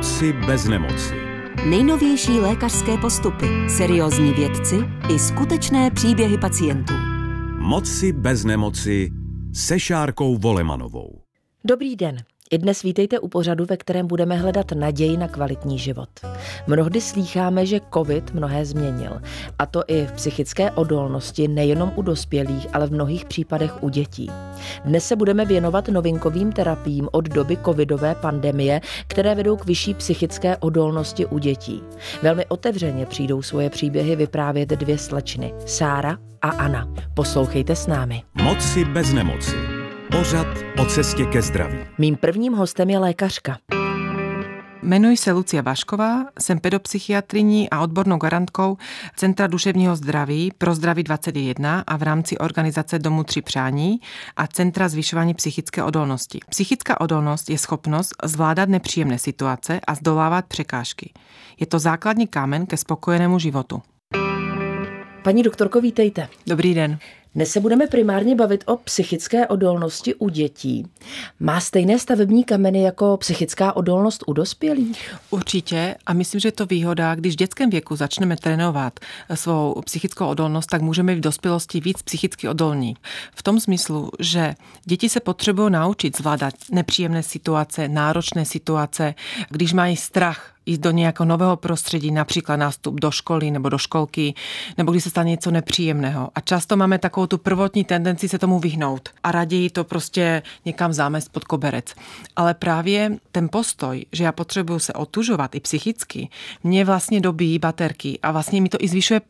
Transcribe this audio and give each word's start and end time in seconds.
Moci 0.00 0.32
bez 0.32 0.64
nemoci. 0.64 1.14
Nejnovější 1.68 2.30
lékařské 2.32 2.96
postupy, 2.98 3.46
seriózní 3.68 4.32
vědci 4.32 4.76
i 5.14 5.18
skutečné 5.18 5.90
příběhy 5.90 6.38
pacientů. 6.38 6.94
Moci 7.58 8.12
bez 8.12 8.44
nemoci 8.44 9.10
se 9.54 9.80
Šárkou 9.80 10.38
Volemanovou. 10.38 11.20
Dobrý 11.64 11.96
den. 11.96 12.16
I 12.52 12.58
dnes 12.58 12.82
vítejte 12.82 13.18
u 13.18 13.28
pořadu, 13.28 13.64
ve 13.64 13.76
kterém 13.76 14.06
budeme 14.06 14.36
hledat 14.36 14.72
naději 14.72 15.16
na 15.16 15.28
kvalitní 15.28 15.78
život. 15.78 16.08
Mnohdy 16.66 17.00
slýcháme, 17.00 17.66
že 17.66 17.80
COVID 17.94 18.34
mnohé 18.34 18.64
změnil. 18.64 19.20
A 19.58 19.66
to 19.66 19.82
i 19.86 20.06
v 20.06 20.12
psychické 20.12 20.70
odolnosti 20.70 21.48
nejenom 21.48 21.92
u 21.96 22.02
dospělých, 22.02 22.66
ale 22.72 22.86
v 22.86 22.92
mnohých 22.92 23.24
případech 23.24 23.82
u 23.82 23.88
dětí. 23.88 24.30
Dnes 24.84 25.06
se 25.06 25.16
budeme 25.16 25.44
věnovat 25.44 25.88
novinkovým 25.88 26.52
terapiím 26.52 27.08
od 27.12 27.24
doby 27.24 27.56
covidové 27.64 28.14
pandemie, 28.14 28.80
které 29.06 29.34
vedou 29.34 29.56
k 29.56 29.66
vyšší 29.66 29.94
psychické 29.94 30.56
odolnosti 30.56 31.26
u 31.26 31.38
dětí. 31.38 31.82
Velmi 32.22 32.46
otevřeně 32.46 33.06
přijdou 33.06 33.42
svoje 33.42 33.70
příběhy 33.70 34.16
vyprávět 34.16 34.68
dvě 34.68 34.98
slečny, 34.98 35.54
Sára 35.66 36.18
a 36.42 36.48
Anna. 36.48 36.88
Poslouchejte 37.14 37.76
s 37.76 37.86
námi. 37.86 38.22
Moci 38.42 38.84
bez 38.84 39.12
nemoci. 39.12 39.69
Pořad 40.10 40.46
o 40.78 40.84
cestě 40.84 41.24
ke 41.24 41.42
zdraví. 41.42 41.78
Mým 41.98 42.16
prvním 42.16 42.52
hostem 42.52 42.90
je 42.90 42.98
lékařka. 42.98 43.58
Jmenuji 44.82 45.16
se 45.16 45.32
Lucia 45.32 45.62
Vašková, 45.62 46.24
jsem 46.40 46.60
pedopsychiatriní 46.60 47.70
a 47.70 47.80
odbornou 47.80 48.16
garantkou 48.16 48.76
Centra 49.16 49.46
duševního 49.46 49.96
zdraví 49.96 50.52
pro 50.58 50.74
zdraví 50.74 51.02
21 51.02 51.84
a 51.86 51.96
v 51.96 52.02
rámci 52.02 52.38
organizace 52.38 52.98
Domu 52.98 53.24
3 53.24 53.42
přání 53.42 54.00
a 54.36 54.46
Centra 54.46 54.88
zvyšování 54.88 55.34
psychické 55.34 55.82
odolnosti. 55.82 56.40
Psychická 56.48 57.00
odolnost 57.00 57.50
je 57.50 57.58
schopnost 57.58 58.14
zvládat 58.24 58.68
nepříjemné 58.68 59.18
situace 59.18 59.80
a 59.86 59.94
zdolávat 59.94 60.46
překážky. 60.46 61.12
Je 61.60 61.66
to 61.66 61.78
základní 61.78 62.26
kámen 62.26 62.66
ke 62.66 62.76
spokojenému 62.76 63.38
životu. 63.38 63.82
Paní 65.22 65.42
doktorko, 65.42 65.80
vítejte. 65.80 66.28
Dobrý 66.46 66.74
den. 66.74 66.98
Dnes 67.34 67.50
se 67.50 67.60
budeme 67.60 67.86
primárně 67.86 68.34
bavit 68.34 68.64
o 68.66 68.76
psychické 68.76 69.46
odolnosti 69.46 70.14
u 70.14 70.28
dětí. 70.28 70.86
Má 71.40 71.60
stejné 71.60 71.98
stavební 71.98 72.44
kameny 72.44 72.82
jako 72.82 73.16
psychická 73.16 73.76
odolnost 73.76 74.24
u 74.26 74.32
dospělých? 74.32 75.14
Určitě 75.30 75.94
a 76.06 76.12
myslím, 76.12 76.40
že 76.40 76.48
je 76.48 76.52
to 76.52 76.66
výhoda, 76.66 77.14
když 77.14 77.34
v 77.34 77.38
dětském 77.38 77.70
věku 77.70 77.96
začneme 77.96 78.36
trénovat 78.36 79.00
svou 79.34 79.82
psychickou 79.84 80.26
odolnost, 80.26 80.66
tak 80.66 80.82
můžeme 80.82 81.14
v 81.14 81.20
dospělosti 81.20 81.80
víc 81.80 82.02
psychicky 82.02 82.48
odolní. 82.48 82.96
V 83.34 83.42
tom 83.42 83.60
smyslu, 83.60 84.10
že 84.18 84.54
děti 84.84 85.08
se 85.08 85.20
potřebují 85.20 85.72
naučit 85.72 86.16
zvládat 86.16 86.54
nepříjemné 86.70 87.22
situace, 87.22 87.88
náročné 87.88 88.44
situace, 88.44 89.14
když 89.50 89.72
mají 89.72 89.96
strach 89.96 90.52
jít 90.66 90.80
do 90.80 90.90
nějakého 90.90 91.26
nového 91.26 91.56
prostředí, 91.56 92.10
například 92.10 92.56
nástup 92.56 93.00
do 93.00 93.10
školy 93.10 93.50
nebo 93.50 93.68
do 93.68 93.78
školky, 93.78 94.34
nebo 94.78 94.92
když 94.92 95.04
se 95.04 95.10
stane 95.10 95.30
něco 95.30 95.50
nepříjemného. 95.50 96.30
A 96.34 96.40
často 96.40 96.76
máme 96.76 96.98
takovou 96.98 97.26
tu 97.26 97.38
prvotní 97.38 97.84
tendenci 97.84 98.28
se 98.28 98.38
tomu 98.38 98.58
vyhnout 98.58 99.08
a 99.22 99.32
raději 99.32 99.70
to 99.70 99.84
prostě 99.84 100.42
někam 100.64 100.92
zámest 100.92 101.32
pod 101.32 101.44
koberec. 101.44 101.94
Ale 102.36 102.54
právě 102.54 103.16
ten 103.32 103.48
postoj, 103.52 104.04
že 104.12 104.24
já 104.24 104.32
potřebuju 104.32 104.78
se 104.78 104.92
otužovat 104.92 105.54
i 105.54 105.60
psychicky, 105.60 106.28
mě 106.64 106.84
vlastně 106.84 107.20
dobíjí 107.20 107.58
baterky 107.58 108.18
a 108.22 108.32
vlastně 108.32 108.60
mi 108.60 108.68
to 108.68 108.78
i 108.80 108.88
zvyšuje 108.88 109.20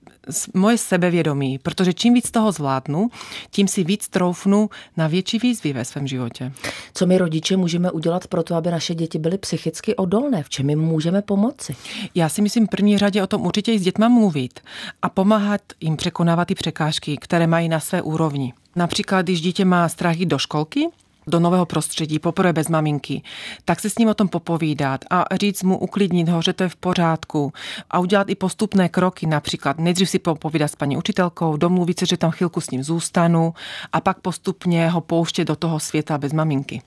moje 0.55 0.79
sebevědomí, 0.79 1.59
protože 1.59 1.93
čím 1.93 2.15
víc 2.15 2.31
toho 2.31 2.53
zvládnu, 2.53 3.09
tím 3.51 3.69
si 3.69 3.85
víc 3.85 4.09
troufnu 4.09 4.71
na 4.97 5.07
větší 5.07 5.39
výzvy 5.39 5.73
ve 5.73 5.85
svém 5.85 6.07
životě. 6.07 6.53
Co 6.95 7.07
my 7.07 7.19
rodiče 7.19 7.57
můžeme 7.57 7.91
udělat 7.91 8.27
pro 8.27 8.43
to, 8.43 8.55
aby 8.55 8.71
naše 8.71 8.95
děti 8.95 9.19
byly 9.19 9.39
psychicky 9.39 9.97
odolné? 9.97 10.43
V 10.43 10.49
čem 10.49 10.71
jim 10.71 10.81
můžeme 10.81 11.23
pomoci? 11.23 11.77
Já 12.15 12.29
si 12.29 12.43
myslím 12.43 12.67
v 12.67 12.71
první 12.71 12.99
řadě 12.99 13.23
o 13.23 13.27
tom 13.27 13.47
určitě 13.47 13.73
i 13.73 13.79
s 13.79 13.83
dětma 13.83 14.09
mluvit 14.09 14.61
a 15.03 15.09
pomáhat 15.09 15.61
jim 15.81 15.97
překonávat 15.97 16.49
ty 16.49 16.55
překážky, 16.55 17.17
které 17.17 17.47
mají 17.47 17.69
na 17.69 17.81
své 17.81 18.03
úrovni. 18.03 18.53
Například, 18.77 19.23
když 19.23 19.41
dítě 19.41 19.65
má 19.65 19.89
strach 19.89 20.19
jít 20.19 20.27
do 20.27 20.39
školky, 20.39 20.89
do 21.27 21.41
nového 21.41 21.67
prostředí, 21.67 22.19
poprvé 22.19 22.53
bez 22.53 22.69
maminky, 22.69 23.23
tak 23.65 23.81
se 23.81 23.91
s 23.91 23.99
ním 23.99 24.09
o 24.09 24.15
tom 24.15 24.29
popovídat 24.29 25.05
a 25.11 25.25
říct 25.41 25.63
mu, 25.63 25.79
uklidnit 25.79 26.29
ho, 26.29 26.43
že 26.43 26.53
to 26.53 26.63
je 26.63 26.69
v 26.69 26.77
pořádku 26.77 27.53
a 27.91 27.99
udělat 27.99 28.31
i 28.31 28.35
postupné 28.35 28.89
kroky, 28.89 29.27
například 29.27 29.79
nejdřív 29.79 30.11
si 30.11 30.19
popovídat 30.19 30.69
s 30.69 30.77
paní 30.77 30.97
učitelkou, 30.97 31.57
domluvit 31.57 31.99
se, 31.99 32.07
že 32.07 32.17
tam 32.17 32.31
chvilku 32.31 32.61
s 32.61 32.71
ním 32.71 32.85
zůstanu 32.85 33.55
a 33.93 34.01
pak 34.01 34.21
postupně 34.21 34.89
ho 34.89 35.01
pouštět 35.01 35.45
do 35.45 35.57
toho 35.57 35.81
světa 35.81 36.19
bez 36.19 36.33
maminky. 36.33 36.83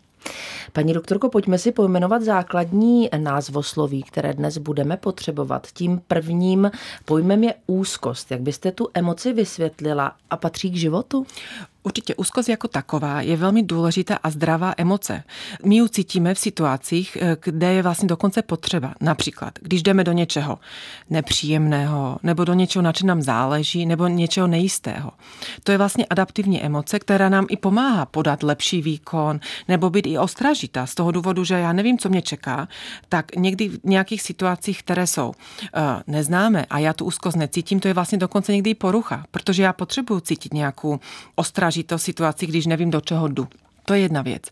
Paní 0.73 0.93
doktorko, 0.93 1.29
pojďme 1.29 1.57
si 1.57 1.71
pojmenovat 1.71 2.21
základní 2.21 3.09
názvosloví, 3.17 4.03
které 4.03 4.33
dnes 4.33 4.57
budeme 4.57 4.97
potřebovat. 4.97 5.67
Tím 5.73 6.01
prvním 6.07 6.71
pojmem 7.05 7.43
je 7.43 7.53
úzkost. 7.67 8.31
Jak 8.31 8.41
byste 8.41 8.71
tu 8.71 8.87
emoci 8.93 9.33
vysvětlila 9.33 10.15
a 10.29 10.37
patří 10.37 10.71
k 10.71 10.75
životu? 10.75 11.25
Určitě 11.83 12.15
úzkost 12.15 12.49
jako 12.49 12.67
taková 12.67 13.21
je 13.21 13.37
velmi 13.37 13.63
důležitá 13.63 14.19
a 14.23 14.29
zdravá 14.29 14.73
emoce. 14.77 15.23
My 15.65 15.75
ji 15.75 15.89
cítíme 15.89 16.33
v 16.33 16.39
situacích, 16.39 17.17
eh, 17.21 17.37
kde 17.43 17.73
je 17.73 17.83
vlastně 17.83 18.07
dokonce 18.07 18.41
potřeba. 18.41 18.93
Například, 19.01 19.59
když 19.61 19.83
jdeme 19.83 20.03
do 20.03 20.11
něčeho 20.11 20.59
nepříjemného, 21.09 22.17
nebo 22.23 22.43
do 22.43 22.53
něčeho, 22.53 22.83
na 22.83 22.91
čem 22.91 23.07
nám 23.07 23.21
záleží, 23.21 23.85
nebo 23.85 24.07
něčeho 24.07 24.47
nejistého. 24.47 25.11
To 25.63 25.71
je 25.71 25.77
vlastně 25.77 26.05
adaptivní 26.05 26.63
emoce, 26.63 26.99
která 26.99 27.29
nám 27.29 27.45
i 27.49 27.57
pomáhá 27.57 28.05
podat 28.05 28.43
lepší 28.43 28.81
výkon, 28.81 29.39
nebo 29.67 29.89
být 29.89 30.07
i 30.07 30.17
ostražitá 30.17 30.85
z 30.85 30.95
toho 30.95 31.11
důvodu, 31.11 31.43
že 31.43 31.53
já 31.53 31.73
nevím, 31.73 31.97
co 31.97 32.09
mě 32.09 32.21
čeká, 32.21 32.67
tak 33.09 33.35
někdy 33.35 33.69
v 33.69 33.79
nějakých 33.83 34.21
situacích, 34.21 34.79
které 34.79 35.07
jsou 35.07 35.27
uh, 35.27 35.33
neznámé 36.07 36.65
a 36.69 36.79
já 36.79 36.93
tu 36.93 37.05
úzkost 37.05 37.37
necítím, 37.37 37.79
to 37.79 37.87
je 37.87 37.93
vlastně 37.93 38.17
dokonce 38.17 38.51
někdy 38.51 38.69
i 38.69 38.75
porucha, 38.75 39.25
protože 39.31 39.63
já 39.63 39.73
potřebuji 39.73 40.19
cítit 40.19 40.53
nějakou 40.53 40.99
ostražitost 41.35 41.72
to 41.81 41.97
situaci, 41.97 42.45
když 42.45 42.65
nevím, 42.65 42.91
do 42.91 43.01
čeho 43.01 43.27
jdu. 43.27 43.47
To 43.85 43.93
je 43.93 43.99
jedna 43.99 44.21
věc. 44.21 44.43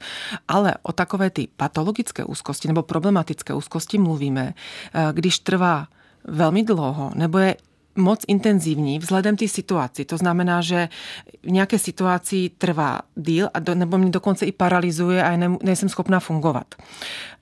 Ale 0.47 0.73
o 0.81 0.91
takové 0.91 1.29
ty 1.29 1.47
patologické 1.57 2.23
úzkosti 2.23 2.67
nebo 2.67 2.83
problematické 2.83 3.53
úzkosti 3.53 3.97
mluvíme, 3.97 4.53
eh, 4.93 5.09
když 5.13 5.39
trvá 5.39 5.87
velmi 6.23 6.63
dlouho 6.63 7.11
nebo 7.15 7.37
je 7.37 7.55
moc 7.95 8.19
intenzivní 8.27 8.99
vzhledem 8.99 9.37
té 9.37 9.47
situaci. 9.47 10.05
To 10.05 10.17
znamená, 10.17 10.61
že 10.61 10.89
v 11.43 11.51
nějaké 11.51 11.79
situaci 11.79 12.51
trvá 12.57 12.99
díl 13.15 13.49
a 13.53 13.59
do, 13.59 13.75
nebo 13.75 13.97
mě 13.97 14.09
dokonce 14.09 14.45
i 14.45 14.51
paralyzuje 14.51 15.23
a 15.23 15.37
ne, 15.37 15.57
nejsem 15.63 15.89
schopná 15.89 16.19
fungovat. 16.19 16.75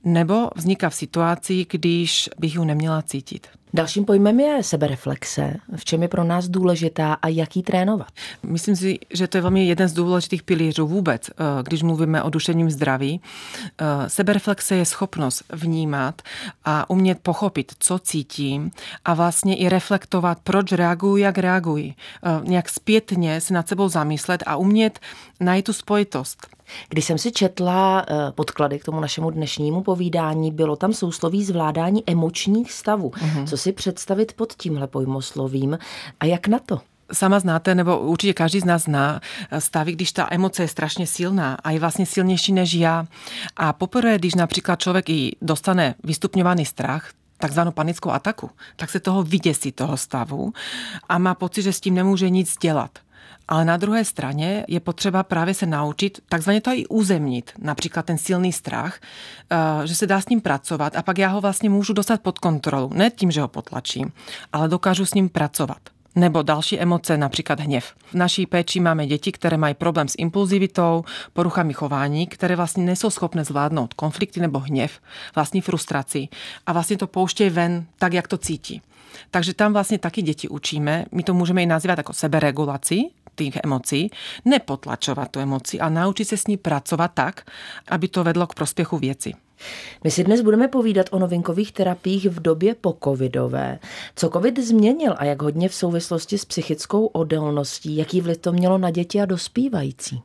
Nebo 0.04 0.50
vzniká 0.56 0.90
v 0.90 0.96
situaci, 0.96 1.66
když 1.70 2.30
bych 2.40 2.56
ji 2.56 2.66
neměla 2.66 3.02
cítit. 3.02 3.48
Dalším 3.74 4.06
pojmem 4.06 4.40
je 4.40 4.64
sebereflexe. 4.64 5.54
V 5.76 5.86
čem 5.86 6.02
je 6.02 6.08
pro 6.08 6.24
nás 6.24 6.48
důležitá 6.48 7.14
a 7.14 7.28
jaký 7.28 7.64
trénovat? 7.64 8.08
Myslím 8.44 8.76
si, 8.76 9.00
že 9.14 9.28
to 9.28 9.38
je 9.38 9.42
velmi 9.42 9.68
jeden 9.68 9.88
z 9.88 9.94
důležitých 9.94 10.44
pilířů 10.44 10.88
vůbec, 10.88 11.30
eh, 11.30 11.34
když 11.64 11.84
mluvíme 11.84 12.24
o 12.24 12.30
duševním 12.30 12.72
zdraví. 12.72 13.22
Eh, 13.82 14.10
sebereflexe 14.10 14.76
je 14.76 14.86
schopnost 14.86 15.44
vnímat 15.54 16.22
a 16.66 16.90
umět 16.90 17.20
pochopit, 17.20 17.72
co 17.80 18.00
cítím 18.00 18.72
a 19.06 19.14
vlastně 19.14 19.56
i 19.56 19.70
reflektovat, 19.70 20.38
proč 20.44 20.72
reaguji, 20.72 21.24
jak 21.24 21.38
reaguji. 21.38 21.94
Eh, 22.24 22.42
nějak 22.44 22.70
zpětně 22.70 23.42
se 23.42 23.54
nad 23.54 23.68
sebou 23.68 23.90
zamyslet 23.90 24.44
a 24.46 24.56
umět 24.56 25.00
najít 25.40 25.66
tu 25.66 25.74
spojitost 25.74 26.48
když 26.90 27.06
jsem 27.06 27.18
si 27.18 27.32
četla 27.32 28.06
eh, 28.08 28.32
podklady 28.32 28.80
k 28.80 28.84
tomu 28.84 29.00
našemu 29.00 29.30
dnešnímu 29.30 29.82
povídání, 29.82 30.52
bylo 30.52 30.76
tam 30.76 30.94
sousloví 30.94 31.44
zvládání 31.44 32.04
emočních 32.08 32.72
stavů. 32.72 33.10
Uh-huh. 33.10 33.48
Co 33.48 33.58
si 33.58 33.72
představit 33.72 34.34
pod 34.34 34.54
tímhle 34.54 34.88
pojmoslovím 34.88 35.80
a 36.20 36.26
jak 36.26 36.48
na 36.48 36.60
to? 36.60 36.80
sama 37.12 37.40
znáte, 37.40 37.76
nebo 37.76 38.00
určitě 38.00 38.34
každý 38.34 38.60
z 38.60 38.66
nás 38.66 38.84
zná 38.84 39.22
eh, 39.52 39.62
stavy, 39.62 39.92
když 39.92 40.12
ta 40.12 40.28
emoce 40.32 40.64
je 40.64 40.68
strašně 40.68 41.08
silná 41.08 41.58
a 41.64 41.72
je 41.72 41.80
vlastně 41.80 42.06
silnější 42.06 42.54
než 42.54 42.74
já. 42.74 43.06
A 43.58 43.74
poprvé, 43.74 44.18
když 44.18 44.36
například 44.36 44.80
člověk 44.80 45.10
i 45.10 45.36
dostane 45.42 45.96
vystupňovaný 46.04 46.66
strach, 46.66 47.10
takzvanou 47.38 47.72
panickou 47.72 48.10
ataku, 48.10 48.50
tak 48.76 48.90
se 48.90 49.00
toho 49.00 49.24
vyděsí 49.24 49.72
toho 49.72 49.98
stavu 49.98 50.54
a 51.10 51.18
má 51.18 51.36
pocit, 51.36 51.62
že 51.62 51.74
s 51.74 51.80
tím 51.80 51.96
nemůže 51.96 52.30
nic 52.30 52.58
dělat. 52.58 52.92
Ale 53.48 53.66
na 53.66 53.78
druhé 53.78 54.06
straně 54.06 54.66
je 54.68 54.80
potřeba 54.80 55.24
právě 55.24 55.54
se 55.54 55.66
naučit 55.66 56.20
takzvaně 56.30 56.62
to 56.62 56.72
i 56.72 56.88
uzemnit, 56.88 57.52
například 57.58 58.06
ten 58.06 58.18
silný 58.18 58.54
strach, 58.54 59.00
eh, 59.52 59.88
že 59.88 59.96
se 59.96 60.08
dá 60.08 60.22
s 60.22 60.30
ním 60.30 60.42
pracovat 60.42 60.96
a 60.96 61.02
pak 61.02 61.18
já 61.18 61.28
ho 61.28 61.42
vlastně 61.42 61.70
můžu 61.70 61.94
dostat 61.94 62.22
pod 62.22 62.40
kontrolu. 62.40 62.92
Ne 62.94 63.10
tím, 63.10 63.32
že 63.32 63.42
ho 63.42 63.48
potlačím, 63.48 64.12
ale 64.54 64.68
dokážu 64.68 65.06
s 65.06 65.14
ním 65.14 65.30
pracovat. 65.30 65.78
Nebo 66.16 66.42
další 66.42 66.80
emoce, 66.80 67.18
například 67.18 67.60
hněv. 67.60 67.94
V 68.12 68.14
naší 68.14 68.46
péči 68.46 68.80
máme 68.80 69.08
děti, 69.08 69.32
které 69.32 69.58
mají 69.58 69.74
problém 69.74 70.08
s 70.08 70.16
impulzivitou, 70.18 71.04
poruchami 71.34 71.74
chování, 71.74 72.28
které 72.28 72.56
vlastně 72.56 72.84
nejsou 72.84 73.10
schopné 73.10 73.44
zvládnout 73.44 73.94
konflikty 73.94 74.40
nebo 74.40 74.60
hněv, 74.60 75.00
vlastní 75.36 75.62
frustraci 75.62 76.28
a 76.66 76.74
vlastně 76.74 76.98
to 76.98 77.08
pouštějí 77.08 77.50
ven 77.50 77.86
tak, 77.98 78.14
jak 78.14 78.28
to 78.28 78.38
cítí. 78.38 78.82
Takže 79.32 79.54
tam 79.54 79.74
vlastně 79.74 79.98
taky 79.98 80.22
děti 80.22 80.48
učíme, 80.48 81.06
my 81.12 81.24
to 81.24 81.34
můžeme 81.34 81.64
i 81.64 81.66
nazývat 81.66 81.98
jako 81.98 82.14
seberegulaci, 82.14 83.02
těch 83.46 83.60
emocí, 83.64 84.12
nepotlačovat 84.46 85.32
tu 85.32 85.40
emoci 85.40 85.80
a 85.80 85.90
naučit 85.90 86.26
se 86.26 86.38
s 86.38 86.48
ní 86.48 86.58
pracovat 86.58 87.12
tak, 87.14 87.42
aby 87.88 88.08
to 88.08 88.24
vedlo 88.24 88.48
k 88.48 88.54
prospěchu 88.54 88.98
věci. 88.98 89.34
My 90.04 90.12
si 90.12 90.24
dnes 90.24 90.42
budeme 90.42 90.68
povídat 90.68 91.06
o 91.12 91.20
novinkových 91.20 91.72
terapiích 91.72 92.26
v 92.26 92.40
době 92.40 92.76
po 92.76 92.98
covidové. 93.04 93.80
Co 94.16 94.30
covid 94.30 94.60
změnil 94.60 95.16
a 95.18 95.26
jak 95.26 95.42
hodně 95.42 95.70
v 95.70 95.74
souvislosti 95.74 96.38
s 96.38 96.46
psychickou 96.46 97.06
odolností, 97.06 97.96
jaký 97.96 98.22
vliv 98.22 98.38
to 98.38 98.52
mělo 98.52 98.78
na 98.78 98.92
děti 98.92 99.22
a 99.22 99.26
dospívající? 99.26 100.22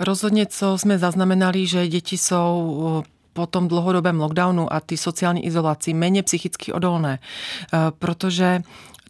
Rozhodně, 0.00 0.46
co 0.46 0.78
jsme 0.78 0.98
zaznamenali, 0.98 1.66
že 1.66 1.88
děti 1.88 2.18
jsou 2.18 3.02
eh, 3.04 3.08
po 3.32 3.46
tom 3.46 3.68
dlouhodobém 3.68 4.20
lockdownu 4.20 4.72
a 4.72 4.80
ty 4.80 4.96
sociální 4.96 5.46
izolaci 5.46 5.94
méně 5.94 6.22
psychicky 6.22 6.72
odolné, 6.72 7.18
eh, 7.18 7.78
protože 7.98 8.62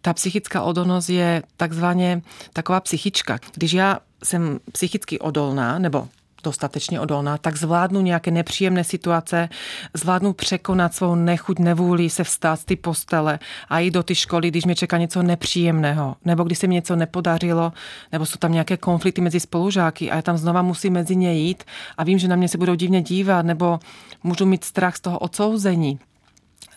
ta 0.02 0.12
psychická 0.12 0.62
odolnost 0.62 1.08
je 1.08 1.42
takzvaně 1.56 2.22
taková 2.52 2.80
psychička. 2.80 3.38
Když 3.54 3.72
já 3.72 3.98
jsem 4.24 4.60
psychicky 4.72 5.18
odolná, 5.18 5.78
nebo 5.78 6.08
dostatečně 6.44 7.00
odolná, 7.00 7.38
tak 7.38 7.56
zvládnu 7.56 8.00
nějaké 8.00 8.30
nepříjemné 8.30 8.84
situace, 8.84 9.48
zvládnu 9.94 10.32
překonat 10.32 10.94
svou 10.94 11.14
nechuť, 11.14 11.58
nevůli 11.58 12.10
se 12.10 12.24
vstát 12.24 12.60
z 12.60 12.64
ty 12.64 12.76
postele 12.76 13.38
a 13.68 13.78
jít 13.78 13.90
do 13.90 14.02
ty 14.02 14.14
školy, 14.14 14.50
když 14.50 14.64
mě 14.64 14.74
čeká 14.74 14.98
něco 14.98 15.22
nepříjemného, 15.22 16.16
nebo 16.24 16.44
když 16.44 16.58
se 16.58 16.66
mi 16.66 16.74
něco 16.74 16.96
nepodařilo, 16.96 17.72
nebo 18.12 18.26
jsou 18.26 18.36
tam 18.38 18.52
nějaké 18.52 18.76
konflikty 18.76 19.20
mezi 19.20 19.40
spolužáky 19.40 20.10
a 20.10 20.16
já 20.16 20.22
tam 20.22 20.38
znova 20.38 20.62
musím 20.62 20.92
mezi 20.92 21.16
ně 21.16 21.34
jít 21.34 21.64
a 21.96 22.04
vím, 22.04 22.18
že 22.18 22.28
na 22.28 22.36
mě 22.36 22.48
se 22.48 22.58
budou 22.58 22.74
divně 22.74 23.02
dívat, 23.02 23.46
nebo 23.46 23.80
můžu 24.22 24.46
mít 24.46 24.64
strach 24.64 24.96
z 24.96 25.00
toho 25.00 25.18
odsouzení. 25.18 25.98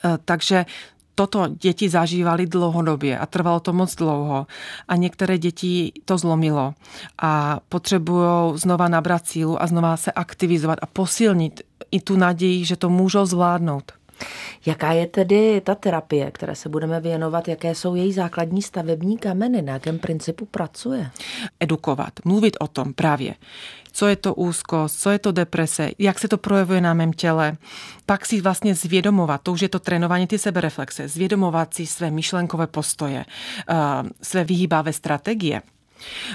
E, 0.05 0.17
takže 0.25 0.65
toto 1.15 1.47
děti 1.47 1.89
zažívali 1.89 2.47
dlouhodobě 2.47 3.19
a 3.19 3.25
trvalo 3.25 3.59
to 3.59 3.73
moc 3.73 3.95
dlouho 3.95 4.47
a 4.87 4.95
některé 4.95 5.37
děti 5.37 5.91
to 6.05 6.17
zlomilo 6.17 6.73
a 7.21 7.59
potřebují 7.69 8.57
znova 8.57 8.87
nabrat 8.87 9.27
sílu 9.27 9.61
a 9.61 9.67
znova 9.67 9.97
se 9.97 10.11
aktivizovat 10.11 10.79
a 10.81 10.85
posilnit 10.85 11.61
i 11.91 12.01
tu 12.01 12.17
naději, 12.17 12.65
že 12.65 12.75
to 12.75 12.89
můžou 12.89 13.25
zvládnout. 13.25 13.91
Jaká 14.65 14.91
je 14.91 15.07
tedy 15.07 15.61
ta 15.61 15.75
terapie, 15.75 16.31
které 16.31 16.55
se 16.55 16.69
budeme 16.69 16.99
věnovat, 16.99 17.47
jaké 17.47 17.75
jsou 17.75 17.95
její 17.95 18.13
základní 18.13 18.61
stavební 18.61 19.17
kameny, 19.17 19.61
na 19.61 19.73
jakém 19.73 19.99
principu 19.99 20.45
pracuje? 20.45 21.11
Edukovat, 21.59 22.13
mluvit 22.25 22.57
o 22.59 22.67
tom 22.67 22.93
právě 22.93 23.35
co 23.91 24.07
je 24.07 24.15
to 24.15 24.33
úzkost, 24.33 24.99
co 24.99 25.09
je 25.09 25.19
to 25.19 25.31
deprese, 25.31 25.91
jak 25.99 26.19
se 26.19 26.27
to 26.27 26.37
projevuje 26.37 26.81
na 26.81 26.93
mém 26.93 27.13
těle. 27.13 27.57
Pak 28.05 28.25
si 28.25 28.41
vlastně 28.41 28.75
zvědomovat, 28.75 29.41
to 29.41 29.51
už 29.51 29.61
je 29.61 29.69
to 29.69 29.79
trénování 29.79 30.27
ty 30.27 30.39
sebereflexe, 30.39 31.07
zvědomovat 31.07 31.73
si 31.73 31.85
své 31.85 32.11
myšlenkové 32.11 32.67
postoje, 32.67 33.25
eh, 33.69 33.75
své 34.21 34.43
vyhýbavé 34.43 34.93
strategie. 34.93 35.61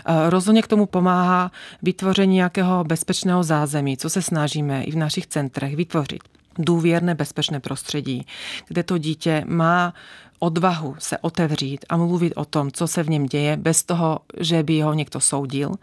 Eh, 0.06 0.30
rozhodně 0.30 0.62
k 0.62 0.66
tomu 0.66 0.86
pomáhá 0.86 1.50
vytvoření 1.82 2.34
nějakého 2.34 2.84
bezpečného 2.84 3.42
zázemí, 3.42 3.96
co 3.96 4.10
se 4.10 4.22
snažíme 4.22 4.82
i 4.82 4.90
v 4.90 4.96
našich 4.96 5.26
centrech 5.26 5.76
vytvořit 5.76 6.35
důvěrné, 6.58 7.14
bezpečné 7.14 7.60
prostředí, 7.60 8.26
kde 8.68 8.82
to 8.82 8.98
dítě 8.98 9.44
má 9.46 9.94
odvahu 10.38 10.96
se 10.98 11.18
otevřít 11.18 11.84
a 11.88 11.96
mluvit 11.96 12.32
o 12.36 12.44
tom, 12.44 12.70
co 12.70 12.86
se 12.86 13.02
v 13.02 13.10
něm 13.10 13.26
děje, 13.26 13.56
bez 13.56 13.84
toho, 13.84 14.18
že 14.40 14.62
by 14.62 14.80
ho 14.80 14.94
někdo 14.94 15.20
soudil. 15.20 15.74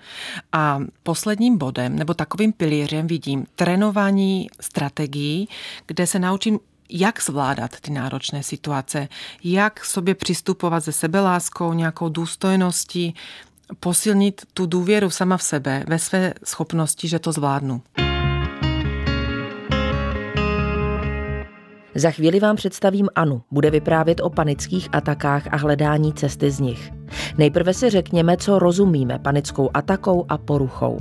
A 0.51 0.79
posledním 1.03 1.57
bodem, 1.57 1.95
nebo 1.95 2.13
takovým 2.13 2.53
pilířem 2.53 3.07
vidím 3.07 3.45
trénování 3.55 4.49
strategií, 4.61 5.49
kde 5.85 6.07
se 6.07 6.19
naučím 6.19 6.59
jak 6.89 7.21
zvládat 7.21 7.71
ty 7.81 7.91
náročné 7.91 8.43
situace, 8.43 9.07
jak 9.43 9.85
sobě 9.85 10.15
přistupovat 10.15 10.83
se 10.83 10.91
sebeláskou, 10.91 11.73
nějakou 11.73 12.09
důstojností, 12.09 13.15
posilnit 13.79 14.41
tu 14.53 14.65
důvěru 14.65 15.09
sama 15.09 15.37
v 15.37 15.43
sebe, 15.43 15.83
ve 15.87 15.99
své 15.99 16.33
schopnosti, 16.43 17.07
že 17.07 17.19
to 17.19 17.31
zvládnu. 17.31 17.81
Za 21.95 22.11
chvíli 22.11 22.39
vám 22.39 22.55
představím 22.55 23.07
Anu. 23.15 23.41
Bude 23.51 23.71
vyprávět 23.71 24.21
o 24.21 24.29
panických 24.29 24.89
atakách 24.91 25.53
a 25.53 25.57
hledání 25.57 26.13
cesty 26.13 26.51
z 26.51 26.59
nich. 26.59 26.91
Nejprve 27.37 27.73
si 27.73 27.89
řekněme, 27.89 28.37
co 28.37 28.59
rozumíme 28.59 29.19
panickou 29.19 29.69
atakou 29.73 30.25
a 30.29 30.37
poruchou. 30.37 30.99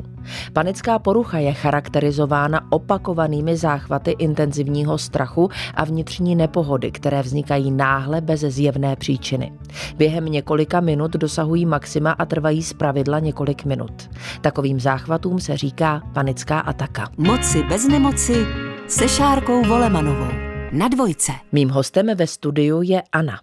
Panická 0.53 0.99
porucha 0.99 1.39
je 1.39 1.53
charakterizována 1.53 2.73
opakovanými 2.73 3.56
záchvaty 3.56 4.11
intenzivního 4.11 4.99
strachu 4.99 5.49
a 5.75 5.85
vnitřní 5.85 6.37
nepohody, 6.37 6.91
které 6.91 7.23
vznikají 7.23 7.71
náhle 7.71 8.21
bez 8.21 8.41
zjevné 8.41 8.97
příčiny. 8.97 9.53
Během 9.97 10.25
několika 10.25 10.81
minut 10.81 11.12
dosahují 11.12 11.67
maxima 11.67 12.11
a 12.11 12.25
trvají 12.25 12.62
zpravidla 12.62 13.19
několik 13.19 13.65
minut. 13.65 14.11
Takovým 14.41 14.81
záchvatům 14.81 15.41
se 15.41 15.56
říká 15.56 16.03
panická 16.12 16.61
ataka. 16.61 17.09
Moci 17.19 17.62
bez 17.62 17.89
nemoci 17.89 18.47
se 18.87 19.09
Šárkou 19.09 19.65
Volemanovou 19.65 20.51
na 20.72 20.88
dvojce. 20.88 21.32
Mým 21.52 21.69
hostem 21.69 22.06
ve 22.14 22.26
studiu 22.26 22.82
je 22.82 23.02
Anna. 23.12 23.40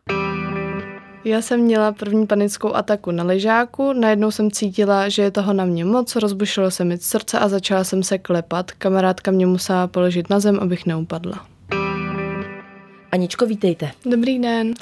Já 1.25 1.41
jsem 1.41 1.59
měla 1.59 1.91
první 1.91 2.27
panickou 2.27 2.73
ataku 2.73 3.11
na 3.11 3.23
ležáku, 3.23 3.93
najednou 3.93 4.31
jsem 4.31 4.51
cítila, 4.51 5.09
že 5.09 5.21
je 5.21 5.31
toho 5.31 5.53
na 5.53 5.65
mě 5.65 5.85
moc, 5.85 6.15
rozbušilo 6.15 6.71
se 6.71 6.85
mi 6.85 6.97
srdce 6.97 7.39
a 7.39 7.49
začala 7.49 7.83
jsem 7.83 8.03
se 8.03 8.17
klepat. 8.17 8.71
Kamarádka 8.71 9.31
mě 9.31 9.45
musela 9.45 9.87
položit 9.87 10.29
na 10.29 10.39
zem, 10.39 10.59
abych 10.59 10.85
neupadla. 10.85 11.45
Aničko, 13.11 13.45
vítejte. 13.45 13.91
Dobrý 14.05 14.39
den. 14.39 14.73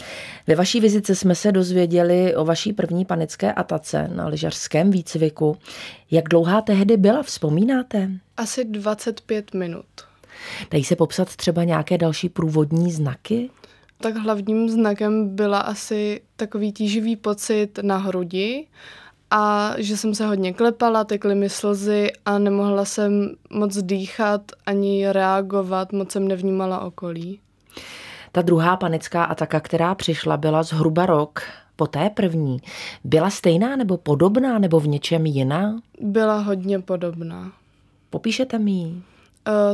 Ve 0.47 0.55
vaší 0.55 0.79
vizice 0.79 1.15
jsme 1.15 1.35
se 1.35 1.51
dozvěděli 1.51 2.35
o 2.35 2.45
vaší 2.45 2.73
první 2.73 3.05
panické 3.05 3.53
atace 3.53 4.09
na 4.15 4.27
lyžařském 4.27 4.91
výcviku. 4.91 5.57
Jak 6.11 6.29
dlouhá 6.29 6.61
tehdy 6.61 6.97
byla, 6.97 7.23
vzpomínáte? 7.23 8.09
Asi 8.38 8.65
25 8.65 9.53
minut. 9.53 9.85
Dají 10.71 10.83
se 10.83 10.95
popsat 10.95 11.35
třeba 11.35 11.63
nějaké 11.63 11.97
další 11.97 12.29
průvodní 12.29 12.91
znaky? 12.91 13.49
Tak 14.01 14.15
hlavním 14.15 14.69
znakem 14.69 15.35
byla 15.35 15.59
asi 15.59 16.21
takový 16.35 16.71
tíživý 16.71 17.15
pocit 17.15 17.79
na 17.81 17.97
hrudi 17.97 18.67
a 19.31 19.73
že 19.77 19.97
jsem 19.97 20.15
se 20.15 20.27
hodně 20.27 20.53
klepala, 20.53 21.03
tekly 21.03 21.35
mi 21.35 21.49
slzy 21.49 22.11
a 22.25 22.38
nemohla 22.38 22.85
jsem 22.85 23.35
moc 23.49 23.77
dýchat 23.77 24.41
ani 24.65 25.11
reagovat, 25.11 25.94
moc 25.94 26.11
jsem 26.11 26.27
nevnímala 26.27 26.79
okolí. 26.79 27.39
Ta 28.31 28.41
druhá 28.41 28.77
panická 28.77 29.23
ataka, 29.23 29.59
která 29.59 29.95
přišla, 29.95 30.38
byla 30.38 30.63
zhruba 30.63 31.05
rok 31.05 31.41
po 31.75 31.88
té 31.88 32.09
první. 32.09 32.57
Byla 33.03 33.29
stejná 33.29 33.75
nebo 33.75 33.97
podobná 33.97 34.59
nebo 34.59 34.80
v 34.80 34.87
něčem 34.87 35.25
jiná? 35.25 35.80
Byla 36.01 36.39
hodně 36.39 36.80
podobná. 36.80 37.51
Popíšete 38.09 38.59
mi 38.59 38.94
Eh, 38.94 39.17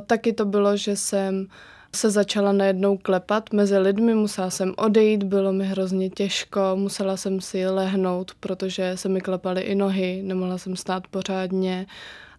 taky 0.06 0.34
to 0.34 0.46
bylo, 0.46 0.78
že 0.78 0.96
jsem 0.96 1.48
se 1.96 2.10
začala 2.10 2.52
najednou 2.52 2.98
klepat 2.98 3.54
mezi 3.54 3.78
lidmi, 3.78 4.16
musela 4.16 4.50
jsem 4.50 4.74
odejít, 4.78 5.24
bylo 5.24 5.54
mi 5.54 5.66
hrozně 5.66 6.10
těžko, 6.10 6.60
musela 6.76 7.18
jsem 7.18 7.42
si 7.42 7.68
lehnout, 7.68 8.32
protože 8.40 8.98
se 8.98 9.10
mi 9.10 9.22
klepaly 9.22 9.62
i 9.62 9.76
nohy, 9.76 10.22
nemohla 10.24 10.58
jsem 10.58 10.76
stát 10.76 11.08
pořádně 11.08 11.86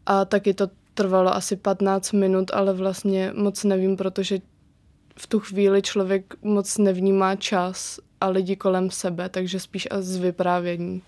a 0.07 0.25
taky 0.25 0.55
to 0.55 0.69
trvalo 0.95 1.35
asi 1.35 1.57
15 1.57 2.13
minut, 2.13 2.51
ale 2.55 2.73
vlastně 2.73 3.33
moc 3.37 3.65
nevím, 3.65 3.97
protože 3.97 4.39
v 5.17 5.27
tu 5.27 5.41
chvíli 5.41 5.83
člověk 5.83 6.35
moc 6.43 6.79
nevnímá 6.79 7.37
čas 7.37 8.01
a 8.21 8.29
lidi 8.29 8.57
kolem 8.57 8.91
sebe, 8.91 9.29
takže 9.29 9.61
spíš 9.61 9.89
z 9.99 10.17
vyprávění. 10.17 11.03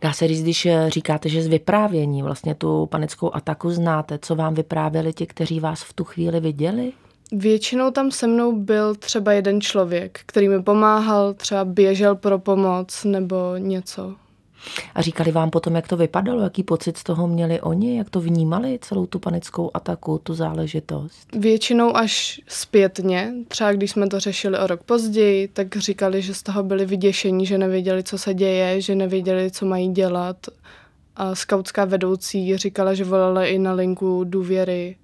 Dá 0.00 0.12
se 0.12 0.28
říct, 0.28 0.42
když 0.42 0.66
eh, 0.66 0.90
říkáte, 0.90 1.28
že 1.28 1.42
z 1.42 1.46
vyprávění 1.46 2.22
vlastně 2.22 2.54
tu 2.54 2.86
panickou 2.86 3.34
ataku 3.34 3.70
znáte, 3.70 4.18
co 4.18 4.34
vám 4.34 4.54
vyprávěli 4.54 5.12
ti, 5.12 5.26
kteří 5.26 5.60
vás 5.60 5.82
v 5.82 5.92
tu 5.92 6.04
chvíli 6.04 6.40
viděli? 6.40 6.92
Většinou 7.32 7.90
tam 7.90 8.10
se 8.10 8.26
mnou 8.26 8.52
byl 8.52 8.94
třeba 8.94 9.32
jeden 9.32 9.60
člověk, 9.60 10.20
který 10.26 10.48
mi 10.48 10.62
pomáhal, 10.62 11.34
třeba 11.34 11.64
běžel 11.64 12.14
pro 12.14 12.38
pomoc 12.38 13.04
nebo 13.04 13.36
něco. 13.58 14.14
A 14.94 15.02
říkali 15.02 15.32
vám 15.32 15.50
potom, 15.50 15.74
jak 15.74 15.88
to 15.88 15.96
vypadalo, 15.96 16.40
jaký 16.40 16.62
pocit 16.62 16.96
z 16.96 17.02
toho 17.02 17.28
měli 17.28 17.60
oni, 17.60 17.98
jak 17.98 18.10
to 18.10 18.20
vnímali, 18.20 18.78
celou 18.80 19.06
tu 19.06 19.18
panickou 19.18 19.70
ataku, 19.74 20.20
tu 20.22 20.34
záležitost? 20.34 21.28
Většinou 21.38 21.96
až 21.96 22.40
zpětně, 22.48 23.32
třeba 23.48 23.72
když 23.72 23.90
jsme 23.90 24.08
to 24.08 24.20
řešili 24.20 24.58
o 24.58 24.66
rok 24.66 24.82
později, 24.82 25.48
tak 25.48 25.76
říkali, 25.76 26.22
že 26.22 26.34
z 26.34 26.42
toho 26.42 26.62
byli 26.62 26.86
vyděšení, 26.86 27.46
že 27.46 27.58
nevěděli, 27.58 28.02
co 28.02 28.18
se 28.18 28.34
děje, 28.34 28.80
že 28.80 28.94
nevěděli, 28.94 29.50
co 29.50 29.66
mají 29.66 29.88
dělat. 29.88 30.36
A 31.16 31.34
skautská 31.34 31.84
vedoucí 31.84 32.56
říkala, 32.56 32.94
že 32.94 33.04
volala 33.04 33.44
i 33.44 33.58
na 33.58 33.72
linku 33.72 34.24
důvěry, 34.24 34.96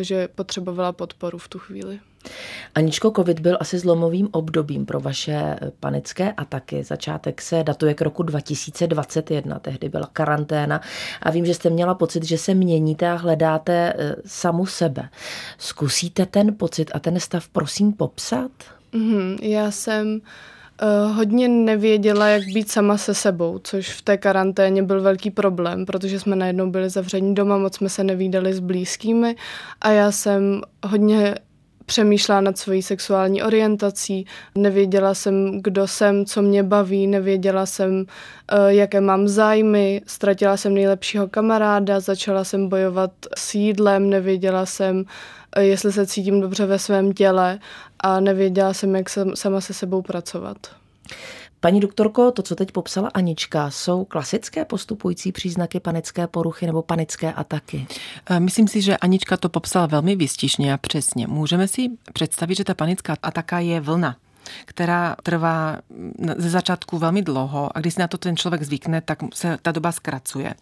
že 0.00 0.28
potřebovala 0.28 0.92
podporu 0.92 1.38
v 1.38 1.48
tu 1.48 1.58
chvíli. 1.58 1.98
Aničko, 2.74 3.12
covid 3.16 3.40
byl 3.40 3.56
asi 3.60 3.78
zlomovým 3.78 4.28
obdobím 4.32 4.86
pro 4.86 5.00
vaše 5.00 5.32
eh, 5.32 5.58
panické 5.80 6.32
ataky. 6.32 6.84
Začátek 6.84 7.42
se 7.42 7.62
datuje 7.62 7.94
k 7.94 8.00
roku 8.00 8.22
2021, 8.22 9.58
tehdy 9.58 9.88
byla 9.88 10.08
karanténa 10.12 10.80
a 11.22 11.30
vím, 11.30 11.46
že 11.46 11.54
jste 11.54 11.70
měla 11.70 11.94
pocit, 11.94 12.24
že 12.24 12.38
se 12.38 12.54
měníte 12.54 13.10
a 13.10 13.14
hledáte 13.14 13.94
eh, 13.98 14.14
samu 14.26 14.66
sebe. 14.66 15.08
Zkusíte 15.58 16.26
ten 16.26 16.54
pocit 16.54 16.90
a 16.94 16.98
ten 16.98 17.20
stav 17.20 17.48
prosím 17.48 17.92
popsat? 17.92 18.50
Mm-hmm, 18.94 19.38
já 19.42 19.70
jsem 19.70 20.20
Uh, 20.82 21.16
hodně 21.16 21.48
nevěděla, 21.48 22.28
jak 22.28 22.42
být 22.42 22.70
sama 22.70 22.98
se 22.98 23.14
sebou, 23.14 23.60
což 23.64 23.92
v 23.92 24.02
té 24.02 24.16
karanténě 24.16 24.82
byl 24.82 25.02
velký 25.02 25.30
problém, 25.30 25.86
protože 25.86 26.20
jsme 26.20 26.36
najednou 26.36 26.70
byli 26.70 26.90
zavření 26.90 27.34
doma, 27.34 27.58
moc 27.58 27.76
jsme 27.76 27.88
se 27.88 28.04
nevídali 28.04 28.54
s 28.54 28.60
blízkými 28.60 29.36
a 29.80 29.90
já 29.90 30.12
jsem 30.12 30.60
hodně 30.86 31.34
přemýšlela 31.86 32.40
nad 32.40 32.58
svojí 32.58 32.82
sexuální 32.82 33.42
orientací, 33.42 34.26
nevěděla 34.54 35.14
jsem, 35.14 35.62
kdo 35.62 35.86
jsem, 35.86 36.24
co 36.24 36.42
mě 36.42 36.62
baví, 36.62 37.06
nevěděla 37.06 37.66
jsem, 37.66 38.04
eh, 38.52 38.74
jaké 38.74 39.00
mám 39.00 39.28
zájmy, 39.28 40.02
ztratila 40.06 40.56
jsem 40.56 40.74
nejlepšího 40.74 41.28
kamaráda, 41.28 42.00
začala 42.00 42.44
jsem 42.44 42.68
bojovat 42.68 43.10
s 43.36 43.54
jídlem, 43.54 44.10
nevěděla 44.10 44.66
jsem, 44.66 45.04
eh, 45.56 45.64
jestli 45.64 45.92
se 45.92 46.06
cítím 46.06 46.40
dobře 46.40 46.66
ve 46.66 46.78
svém 46.78 47.12
těle 47.12 47.58
a 48.00 48.20
nevěděla 48.20 48.74
jsem, 48.74 48.96
jak 48.96 49.08
sama 49.34 49.60
se 49.60 49.74
sebou 49.74 50.02
pracovat. 50.02 50.56
Paní 51.60 51.80
doktorko, 51.80 52.30
to, 52.30 52.42
co 52.42 52.54
teď 52.54 52.72
popsala 52.72 53.08
Anička, 53.08 53.70
jsou 53.70 54.04
klasické 54.04 54.64
postupující 54.64 55.32
příznaky 55.32 55.80
panické 55.80 56.26
poruchy 56.26 56.66
nebo 56.66 56.82
panické 56.82 57.32
ataky? 57.32 57.86
E, 58.30 58.40
myslím 58.40 58.68
si, 58.68 58.82
že 58.82 58.96
Anička 58.96 59.36
to 59.36 59.48
popsala 59.48 59.86
velmi 59.86 60.16
vystižně 60.16 60.74
a 60.74 60.78
přesně. 60.78 61.26
Můžeme 61.26 61.68
si 61.68 61.88
představit, 62.12 62.54
že 62.54 62.64
ta 62.64 62.74
panická 62.74 63.16
ataka 63.22 63.58
je 63.58 63.80
vlna 63.80 64.16
která 64.64 65.16
trvá 65.22 65.76
ze 66.36 66.50
začátku 66.50 66.98
velmi 66.98 67.22
dlouho 67.22 67.76
a 67.76 67.80
když 67.80 67.94
si 67.94 68.00
na 68.00 68.08
to 68.08 68.18
ten 68.18 68.36
člověk 68.36 68.62
zvykne, 68.62 69.00
tak 69.00 69.18
se 69.34 69.58
ta 69.62 69.72
doba 69.72 69.92
zkracuje. 69.92 70.54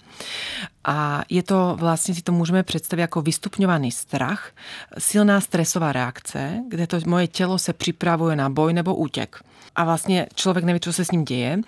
A 0.85 1.23
je 1.31 1.43
to 1.43 1.77
vlastně, 1.79 2.15
si 2.15 2.23
to 2.23 2.33
můžeme 2.33 2.63
představit 2.63 3.03
jako 3.03 3.23
vystupňovaný 3.23 3.93
strach, 3.93 4.51
silná 4.99 5.41
stresová 5.41 5.93
reakce, 5.93 6.63
kde 6.69 6.87
to 6.87 7.01
moje 7.07 7.27
tělo 7.27 7.59
se 7.59 7.73
připravuje 7.73 8.37
na 8.37 8.51
boj 8.51 8.73
nebo 8.73 8.95
útěk. 8.95 9.43
A 9.77 9.85
vlastně 9.85 10.27
člověk 10.35 10.65
neví, 10.65 10.81
co 10.81 10.93
se 10.93 11.05
s 11.05 11.11
ním 11.11 11.25
děje 11.25 11.59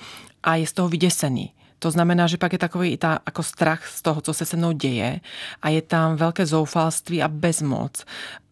a 0.42 0.56
je 0.56 0.66
z 0.66 0.72
toho 0.72 0.88
vyděsený. 0.88 1.52
To 1.78 1.90
znamená, 1.90 2.26
že 2.26 2.36
pak 2.36 2.52
je 2.52 2.58
takový 2.58 2.92
i 2.92 2.96
ta, 2.96 3.18
jako 3.26 3.42
strach 3.42 3.86
z 3.86 4.02
toho, 4.02 4.20
co 4.20 4.34
se 4.34 4.44
se 4.44 4.56
mnou 4.56 4.72
děje 4.72 5.20
a 5.62 5.68
je 5.68 5.82
tam 5.82 6.16
velké 6.16 6.46
zoufalství 6.46 7.22
a 7.22 7.28
bezmoc 7.28 8.04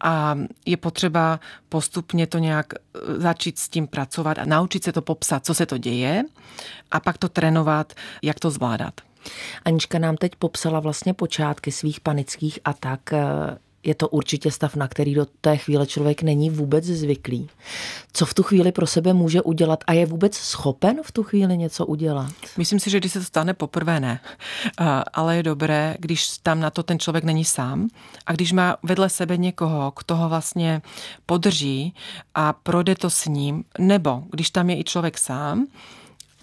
a 0.03 0.37
je 0.65 0.77
potřeba 0.77 1.39
postupně 1.69 2.27
to 2.27 2.37
nějak 2.37 2.73
e, 2.73 2.79
začít 3.21 3.59
s 3.59 3.69
tím 3.69 3.87
pracovat 3.87 4.39
a 4.39 4.45
naučit 4.45 4.83
se 4.83 4.91
to 4.91 5.01
popsat, 5.01 5.45
co 5.45 5.53
se 5.53 5.65
to 5.65 5.77
děje 5.77 6.23
a 6.91 6.99
pak 6.99 7.17
to 7.17 7.29
trénovat, 7.29 7.93
jak 8.21 8.39
to 8.39 8.49
zvládat. 8.49 8.93
Anička 9.65 9.99
nám 9.99 10.17
teď 10.17 10.35
popsala 10.35 10.79
vlastně 10.79 11.13
počátky 11.13 11.71
svých 11.71 11.99
panických 11.99 12.59
atak 12.65 13.13
je 13.85 13.95
to 13.95 14.09
určitě 14.09 14.51
stav, 14.51 14.75
na 14.75 14.87
který 14.87 15.13
do 15.13 15.25
té 15.41 15.57
chvíle 15.57 15.87
člověk 15.87 16.21
není 16.21 16.49
vůbec 16.49 16.85
zvyklý. 16.85 17.49
Co 18.13 18.25
v 18.25 18.33
tu 18.33 18.43
chvíli 18.43 18.71
pro 18.71 18.87
sebe 18.87 19.13
může 19.13 19.41
udělat 19.41 19.83
a 19.87 19.93
je 19.93 20.05
vůbec 20.05 20.35
schopen 20.35 20.99
v 21.03 21.11
tu 21.11 21.23
chvíli 21.23 21.57
něco 21.57 21.85
udělat? 21.85 22.31
Myslím 22.57 22.79
si, 22.79 22.89
že 22.89 22.99
když 22.99 23.11
se 23.11 23.19
to 23.19 23.25
stane 23.25 23.53
poprvé 23.53 23.99
ne, 23.99 24.19
ale 25.13 25.37
je 25.37 25.43
dobré, 25.43 25.95
když 25.99 26.37
tam 26.37 26.59
na 26.59 26.69
to 26.69 26.83
ten 26.83 26.99
člověk 26.99 27.23
není 27.23 27.45
sám 27.45 27.87
a 28.25 28.33
když 28.33 28.51
má 28.51 28.77
vedle 28.83 29.09
sebe 29.09 29.37
někoho, 29.37 29.93
kdo 30.05 30.15
ho 30.15 30.29
vlastně 30.29 30.81
podrží 31.25 31.93
a 32.35 32.53
projde 32.53 32.95
to 32.95 33.09
s 33.09 33.25
ním, 33.25 33.63
nebo 33.79 34.23
když 34.31 34.49
tam 34.49 34.69
je 34.69 34.79
i 34.79 34.83
člověk 34.83 35.17
sám, 35.17 35.67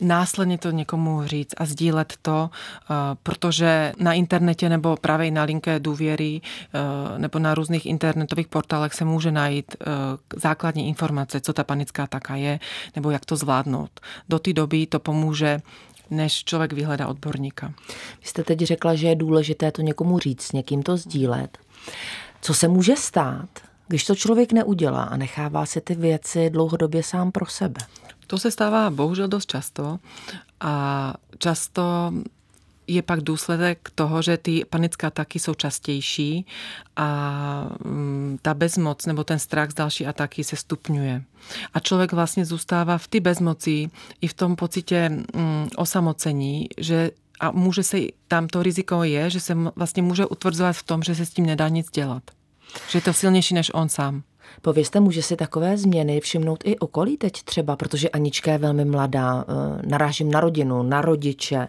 následně 0.02 0.58
to 0.58 0.70
někomu 0.70 1.26
říct 1.26 1.54
a 1.56 1.64
sdílet 1.64 2.14
to, 2.22 2.50
eh, 2.52 2.94
protože 3.22 3.92
na 3.98 4.12
internetě 4.12 4.68
nebo 4.68 4.96
právě 5.00 5.30
na 5.30 5.42
linke 5.42 5.80
důvěry 5.80 6.40
eh, 6.74 7.18
nebo 7.18 7.38
na 7.38 7.54
různých 7.54 7.86
internetových 7.86 8.48
portálech 8.48 8.94
se 8.94 9.04
může 9.04 9.32
najít 9.32 9.76
eh, 9.80 9.86
základní 10.36 10.88
informace, 10.88 11.40
co 11.40 11.52
ta 11.52 11.64
panická 11.64 12.04
ataka 12.04 12.36
je, 12.36 12.60
nebo 12.96 13.10
jak 13.10 13.24
to 13.24 13.36
zvládnout. 13.36 13.90
Do 14.28 14.38
té 14.38 14.52
doby 14.52 14.86
to 14.86 14.98
pomůže 14.98 15.60
než 16.10 16.44
člověk 16.44 16.72
vyhledá 16.72 17.08
odborníka. 17.08 17.72
Vy 18.20 18.26
jste 18.28 18.44
teď 18.44 18.60
řekla, 18.60 18.94
že 18.94 19.08
je 19.08 19.14
důležité 19.14 19.72
to 19.72 19.82
někomu 19.82 20.18
říct, 20.18 20.42
s 20.42 20.52
někým 20.52 20.82
to 20.82 20.96
sdílet. 20.96 21.58
Co 22.42 22.54
se 22.54 22.68
může 22.68 22.96
stát, 22.96 23.48
když 23.88 24.04
to 24.04 24.14
člověk 24.14 24.52
neudělá 24.52 25.02
a 25.02 25.16
nechává 25.16 25.66
si 25.66 25.80
ty 25.80 25.94
věci 25.94 26.50
dlouhodobě 26.50 27.02
sám 27.02 27.32
pro 27.32 27.46
sebe? 27.46 27.80
To 28.26 28.38
se 28.38 28.50
stává 28.50 28.90
bohužel 28.90 29.28
dost 29.28 29.46
často 29.46 29.98
a 30.60 31.14
často 31.38 32.12
je 32.86 33.02
pak 33.02 33.20
důsledek 33.20 33.90
toho, 33.94 34.22
že 34.22 34.36
ty 34.36 34.64
panické 34.70 35.06
ataky 35.06 35.38
jsou 35.38 35.54
častější 35.54 36.46
a 36.96 37.68
mm, 37.84 38.38
ta 38.42 38.54
bezmoc 38.54 39.06
nebo 39.06 39.24
ten 39.24 39.38
strach 39.38 39.70
z 39.70 39.74
další 39.74 40.06
ataky 40.06 40.44
se 40.44 40.56
stupňuje. 40.56 41.22
A 41.74 41.80
člověk 41.80 42.12
vlastně 42.12 42.44
zůstává 42.44 42.98
v 42.98 43.08
ty 43.08 43.20
bezmoci 43.20 43.90
i 44.20 44.26
v 44.26 44.34
tom 44.34 44.56
pocitě 44.56 45.08
mm, 45.08 45.68
osamocení, 45.76 46.68
že 46.78 47.10
a 47.40 47.50
může 47.50 47.82
se, 47.82 47.98
tam 48.28 48.46
to 48.46 48.62
riziko 48.62 49.04
je, 49.04 49.30
že 49.30 49.40
se 49.40 49.54
vlastně 49.76 50.02
může 50.02 50.26
utvrzovat 50.26 50.76
v 50.76 50.82
tom, 50.82 51.02
že 51.02 51.14
se 51.14 51.26
s 51.26 51.30
tím 51.30 51.46
nedá 51.46 51.68
nic 51.68 51.90
dělat. 51.90 52.22
Že 52.88 52.98
je 52.98 53.02
to 53.02 53.12
silnější 53.12 53.54
než 53.54 53.70
on 53.74 53.88
sám. 53.88 54.22
Povězte, 54.62 55.00
může 55.00 55.22
si 55.22 55.36
takové 55.36 55.76
změny 55.76 56.20
všimnout 56.20 56.62
i 56.64 56.78
okolí 56.78 57.16
teď 57.16 57.32
třeba, 57.32 57.76
protože 57.76 58.08
Anička 58.08 58.52
je 58.52 58.58
velmi 58.58 58.84
mladá, 58.84 59.44
eh, 59.48 59.86
narážím 59.86 60.30
na 60.30 60.40
rodinu, 60.40 60.82
na 60.82 61.00
rodiče. 61.00 61.68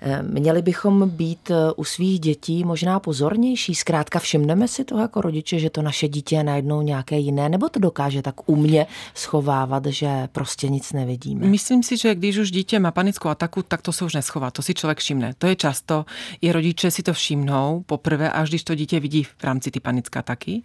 Eh, 0.00 0.22
měli 0.22 0.62
bychom 0.62 1.08
být 1.08 1.50
eh, 1.50 1.72
u 1.76 1.84
svých 1.84 2.20
dětí 2.20 2.64
možná 2.64 3.00
pozornější, 3.00 3.74
zkrátka 3.74 4.18
všimneme 4.18 4.68
si 4.68 4.84
toho 4.84 5.00
jako 5.00 5.20
rodiče, 5.20 5.58
že 5.58 5.70
to 5.70 5.82
naše 5.82 6.08
dítě 6.08 6.36
je 6.36 6.44
najednou 6.44 6.82
nějaké 6.82 7.18
jiné, 7.18 7.48
nebo 7.48 7.68
to 7.68 7.80
dokáže 7.80 8.22
tak 8.22 8.50
umě 8.50 8.86
schovávat, 9.14 9.86
že 9.86 10.28
prostě 10.32 10.68
nic 10.68 10.92
nevidíme? 10.92 11.46
Myslím 11.46 11.82
si, 11.82 11.96
že 11.96 12.14
když 12.14 12.36
už 12.36 12.50
dítě 12.50 12.78
má 12.78 12.90
panickou 12.90 13.28
ataku, 13.28 13.62
tak 13.62 13.82
to 13.82 13.92
se 13.92 14.04
už 14.04 14.14
neschová, 14.14 14.50
to 14.50 14.62
si 14.62 14.74
člověk 14.74 14.98
všimne. 14.98 15.34
To 15.38 15.46
je 15.46 15.56
často, 15.56 16.04
i 16.40 16.52
rodiče 16.52 16.90
si 16.90 17.02
to 17.02 17.12
všimnou 17.12 17.82
poprvé, 17.86 18.30
až 18.30 18.48
když 18.48 18.64
to 18.64 18.74
dítě 18.74 19.00
vidí 19.00 19.24
v 19.24 19.44
rámci 19.44 19.70
ty 19.70 19.80
panické 19.80 20.18
ataky. 20.18 20.62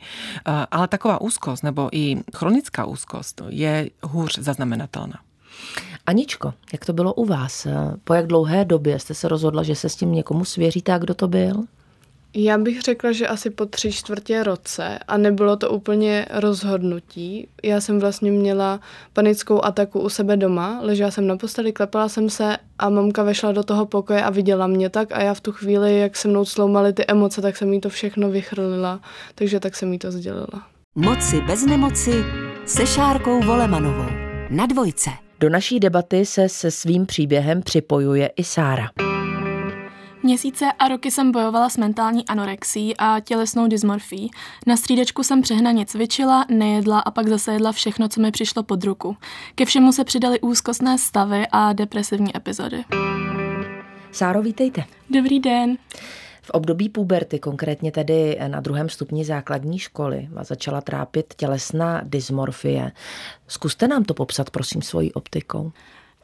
Ale 0.71 0.87
taková 0.87 1.21
úzkost 1.21 1.56
úzkost 1.57 1.63
nebo 1.63 1.89
i 1.91 2.17
chronická 2.35 2.85
úzkost 2.85 3.41
je 3.49 3.89
hůř 4.03 4.39
zaznamenatelná. 4.39 5.19
Aničko, 6.05 6.53
jak 6.73 6.85
to 6.85 6.93
bylo 6.93 7.13
u 7.13 7.25
vás? 7.25 7.67
Po 8.03 8.13
jak 8.13 8.27
dlouhé 8.27 8.65
době 8.65 8.99
jste 8.99 9.13
se 9.13 9.27
rozhodla, 9.27 9.63
že 9.63 9.75
se 9.75 9.89
s 9.89 9.95
tím 9.95 10.11
někomu 10.11 10.45
svěříte 10.45 10.93
a 10.93 10.97
kdo 10.97 11.13
to 11.13 11.27
byl? 11.27 11.63
Já 12.33 12.57
bych 12.57 12.81
řekla, 12.81 13.11
že 13.11 13.27
asi 13.27 13.49
po 13.49 13.65
tři 13.65 13.91
čtvrtě 13.91 14.43
roce 14.43 14.99
a 15.07 15.17
nebylo 15.17 15.57
to 15.57 15.69
úplně 15.69 16.25
rozhodnutí. 16.29 17.47
Já 17.63 17.81
jsem 17.81 17.99
vlastně 17.99 18.31
měla 18.31 18.79
panickou 19.13 19.63
ataku 19.63 19.99
u 19.99 20.09
sebe 20.09 20.37
doma, 20.37 20.79
ležela 20.81 21.11
jsem 21.11 21.27
na 21.27 21.37
posteli, 21.37 21.71
klepala 21.71 22.09
jsem 22.09 22.29
se 22.29 22.57
a 22.79 22.89
mamka 22.89 23.23
vešla 23.23 23.51
do 23.51 23.63
toho 23.63 23.85
pokoje 23.85 24.21
a 24.23 24.29
viděla 24.29 24.67
mě 24.67 24.89
tak 24.89 25.11
a 25.11 25.21
já 25.21 25.33
v 25.33 25.41
tu 25.41 25.51
chvíli, 25.51 25.99
jak 25.99 26.15
se 26.15 26.27
mnou 26.27 26.45
sloumaly 26.45 26.93
ty 26.93 27.05
emoce, 27.07 27.41
tak 27.41 27.57
jsem 27.57 27.73
jí 27.73 27.81
to 27.81 27.89
všechno 27.89 28.29
vychrlila, 28.29 28.99
takže 29.35 29.59
tak 29.59 29.75
jsem 29.75 29.93
jí 29.93 29.99
to 29.99 30.11
sdělila. 30.11 30.76
Moci 30.99 31.41
bez 31.41 31.65
nemoci 31.65 32.11
se 32.65 32.87
Šárkou 32.87 33.41
Volemanovou. 33.41 34.05
Na 34.49 34.65
dvojce. 34.65 35.09
Do 35.39 35.49
naší 35.49 35.79
debaty 35.79 36.25
se 36.25 36.49
se 36.49 36.71
svým 36.71 37.05
příběhem 37.05 37.61
připojuje 37.61 38.27
i 38.27 38.43
Sára. 38.43 38.89
Měsíce 40.23 40.65
a 40.79 40.87
roky 40.87 41.11
jsem 41.11 41.31
bojovala 41.31 41.69
s 41.69 41.77
mentální 41.77 42.27
anorexí 42.27 42.97
a 42.97 43.19
tělesnou 43.19 43.67
dysmorfií. 43.67 44.31
Na 44.67 44.77
střídečku 44.77 45.23
jsem 45.23 45.41
přehnaně 45.41 45.85
cvičila, 45.85 46.45
nejedla 46.49 46.99
a 46.99 47.11
pak 47.11 47.27
zase 47.27 47.53
jedla 47.53 47.71
všechno, 47.71 48.09
co 48.09 48.21
mi 48.21 48.31
přišlo 48.31 48.63
pod 48.63 48.83
ruku. 48.83 49.17
Ke 49.55 49.65
všemu 49.65 49.91
se 49.91 50.03
přidaly 50.03 50.39
úzkostné 50.39 50.97
stavy 50.97 51.47
a 51.51 51.73
depresivní 51.73 52.37
epizody. 52.37 52.83
Sáro, 54.11 54.41
vítejte. 54.41 54.83
Dobrý 55.09 55.39
den. 55.39 55.77
V 56.47 56.49
období 56.49 56.89
puberty, 56.89 57.39
konkrétně 57.39 57.91
tedy 57.91 58.39
na 58.47 58.61
druhém 58.61 58.89
stupni 58.89 59.25
základní 59.25 59.79
školy, 59.79 60.27
vás 60.31 60.47
začala 60.47 60.81
trápit 60.81 61.33
tělesná 61.37 62.01
dysmorfie. 62.03 62.91
Zkuste 63.47 63.87
nám 63.87 64.03
to 64.03 64.13
popsat, 64.13 64.49
prosím, 64.49 64.81
svojí 64.81 65.13
optikou. 65.13 65.71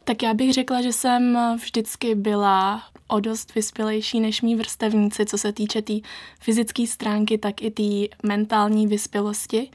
Tak 0.03 0.24
já 0.24 0.34
bych 0.34 0.53
řekla, 0.53 0.82
že 0.82 0.94
jsem 0.94 1.38
vždycky 1.62 2.15
byla 2.15 2.84
o 3.08 3.20
dost 3.20 3.56
vyspělejší 3.56 4.20
než 4.20 4.42
mý 4.42 4.56
vrstevníci, 4.56 5.25
co 5.25 5.38
se 5.38 5.53
týče 5.53 5.82
té 5.82 5.86
tý 5.86 6.01
fyzické 6.39 6.88
stránky, 6.88 7.38
tak 7.38 7.62
i 7.62 7.72
té 7.72 8.15
mentální 8.27 8.88
vyspělosti. 8.88 9.70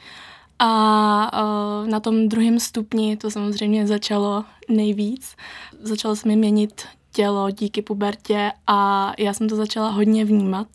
A 0.59 1.43
uh, 1.43 1.89
na 1.89 2.01
tom 2.01 2.29
druhém 2.29 2.61
stupni 2.61 3.17
to 3.17 3.31
samozřejmě 3.31 3.87
začalo 3.87 4.45
nejvíc. 4.69 5.37
Začalo 5.81 6.17
se 6.17 6.29
mi 6.29 6.37
měnit 6.37 6.83
tělo 7.13 7.51
díky 7.51 7.83
pubertě 7.83 8.53
a 8.67 9.13
já 9.19 9.33
jsem 9.33 9.49
to 9.49 9.57
začala 9.57 9.91
hodně 9.91 10.25
vnímat. 10.25 10.67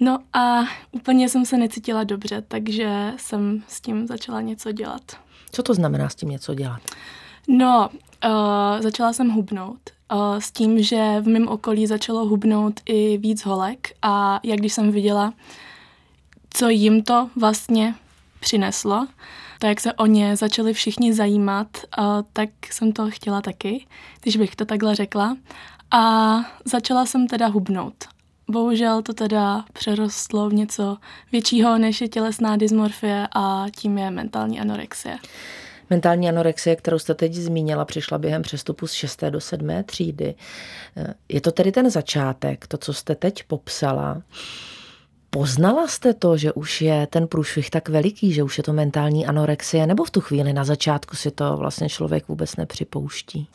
No 0.00 0.18
a 0.32 0.60
úplně 0.92 1.28
jsem 1.28 1.44
se 1.44 1.56
necítila 1.56 2.04
dobře, 2.04 2.42
takže 2.48 3.12
jsem 3.16 3.62
s 3.68 3.80
tím 3.80 4.06
začala 4.06 4.40
něco 4.40 4.72
dělat. 4.72 5.02
Co 5.50 5.62
to 5.62 5.74
znamená 5.74 6.08
s 6.08 6.14
tím 6.14 6.28
něco 6.28 6.54
dělat? 6.54 6.80
No, 7.48 7.88
uh, 8.24 8.30
začala 8.80 9.12
jsem 9.12 9.30
hubnout. 9.30 9.80
Uh, 10.12 10.36
s 10.38 10.50
tím, 10.50 10.82
že 10.82 11.20
v 11.20 11.28
mém 11.28 11.48
okolí 11.48 11.86
začalo 11.86 12.26
hubnout 12.26 12.80
i 12.86 13.18
víc 13.18 13.44
holek 13.44 13.88
a 14.02 14.40
jak 14.42 14.58
když 14.58 14.72
jsem 14.72 14.92
viděla, 14.92 15.32
co 16.50 16.68
jim 16.68 17.02
to 17.02 17.30
vlastně 17.36 17.94
přineslo, 18.40 19.06
to, 19.62 19.68
jak 19.68 19.80
se 19.80 19.92
o 19.92 20.06
ně 20.06 20.36
začali 20.36 20.72
všichni 20.72 21.14
zajímat, 21.14 21.66
tak 22.32 22.48
jsem 22.70 22.92
to 22.92 23.10
chtěla 23.10 23.40
taky, 23.40 23.86
když 24.22 24.36
bych 24.36 24.56
to 24.56 24.64
takhle 24.64 24.94
řekla. 24.94 25.36
A 25.90 26.34
začala 26.64 27.06
jsem 27.06 27.28
teda 27.28 27.46
hubnout. 27.46 27.94
bohužel 28.52 29.02
to 29.02 29.14
teda 29.14 29.64
přerostlo 29.72 30.48
v 30.48 30.54
něco 30.54 30.96
většího, 31.32 31.78
než 31.78 32.00
je 32.00 32.08
tělesná 32.08 32.56
dysmorfie 32.56 33.28
a 33.34 33.66
tím 33.76 33.98
je 33.98 34.10
mentální 34.10 34.60
anorexie. 34.60 35.18
Mentální 35.90 36.28
anorexie, 36.28 36.76
kterou 36.76 36.98
jste 36.98 37.14
teď 37.14 37.34
zmínila, 37.34 37.84
přišla 37.84 38.18
během 38.18 38.42
přestupu 38.42 38.86
z 38.86 38.92
6. 38.92 39.24
do 39.30 39.40
7. 39.40 39.68
třídy. 39.84 40.34
Je 41.28 41.40
to 41.40 41.52
tedy 41.52 41.72
ten 41.72 41.90
začátek, 41.90 42.66
to, 42.66 42.78
co 42.78 42.92
jste 42.92 43.14
teď 43.14 43.42
popsala. 43.42 44.22
Poznala 45.34 45.88
jste 45.88 46.14
to, 46.14 46.36
že 46.36 46.52
už 46.52 46.80
je 46.80 47.06
ten 47.06 47.26
průšvih 47.26 47.70
tak 47.70 47.88
veliký, 47.88 48.32
že 48.32 48.42
už 48.42 48.58
je 48.58 48.64
to 48.64 48.72
mentální 48.72 49.26
anorexie, 49.26 49.86
nebo 49.86 50.04
v 50.04 50.10
tu 50.10 50.20
chvíli 50.20 50.52
na 50.52 50.64
začátku 50.64 51.16
si 51.16 51.30
to 51.30 51.56
vlastně 51.56 51.88
člověk 51.88 52.28
vůbec 52.28 52.56
nepřipouští? 52.56 53.48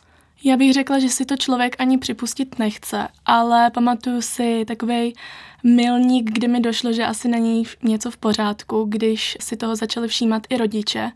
Já 0.44 0.58
bych 0.58 0.74
řekla, 0.74 1.00
že 1.00 1.10
si 1.10 1.26
to 1.26 1.38
člověk 1.38 1.76
ani 1.80 1.98
připustit 1.98 2.60
nechce, 2.60 3.08
ale 3.26 3.72
pamatuju 3.72 4.22
si 4.22 4.66
takový 4.68 5.14
milník, 5.64 6.32
kdy 6.32 6.48
mi 6.48 6.60
došlo, 6.60 6.94
že 6.94 7.06
asi 7.06 7.28
není 7.28 7.64
něco 7.84 8.12
v 8.12 8.18
pořádku, 8.18 8.86
když 8.90 9.38
si 9.42 9.58
toho 9.58 9.76
začali 9.76 10.08
všímat 10.08 10.44
i 10.50 10.58
rodiče. 10.58 11.12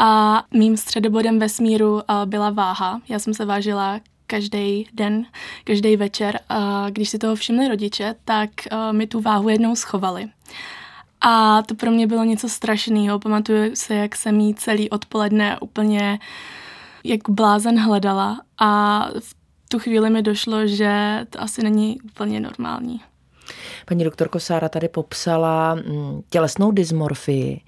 A 0.00 0.42
mým 0.54 0.76
středobodem 0.76 1.38
vesmíru 1.38 2.02
byla 2.24 2.50
váha. 2.50 3.00
Já 3.08 3.18
jsem 3.18 3.34
se 3.34 3.44
vážila 3.44 4.00
každý 4.30 4.86
den, 4.92 5.26
každý 5.64 5.96
večer. 5.96 6.40
A 6.48 6.90
když 6.90 7.08
si 7.08 7.18
toho 7.18 7.34
všimli 7.36 7.68
rodiče, 7.68 8.14
tak 8.24 8.50
mi 8.92 9.06
tu 9.06 9.20
váhu 9.20 9.48
jednou 9.48 9.76
schovali. 9.76 10.28
A 11.20 11.62
to 11.62 11.74
pro 11.74 11.90
mě 11.90 12.06
bylo 12.06 12.24
něco 12.24 12.48
strašného. 12.48 13.18
Pamatuju 13.18 13.76
se, 13.76 13.94
jak 13.94 14.16
jsem 14.16 14.40
jí 14.40 14.54
celý 14.54 14.90
odpoledne 14.90 15.58
úplně 15.60 16.18
jak 17.04 17.20
blázen 17.28 17.80
hledala 17.80 18.40
a 18.58 19.00
v 19.20 19.34
tu 19.68 19.78
chvíli 19.78 20.10
mi 20.10 20.22
došlo, 20.22 20.66
že 20.66 21.20
to 21.30 21.42
asi 21.42 21.62
není 21.62 22.00
úplně 22.00 22.40
normální. 22.40 23.00
Paní 23.86 24.04
doktorko 24.04 24.40
Sára 24.40 24.68
tady 24.68 24.88
popsala 24.88 25.74
mm, 25.74 26.22
tělesnou 26.30 26.70
dysmorfii. 26.70 27.60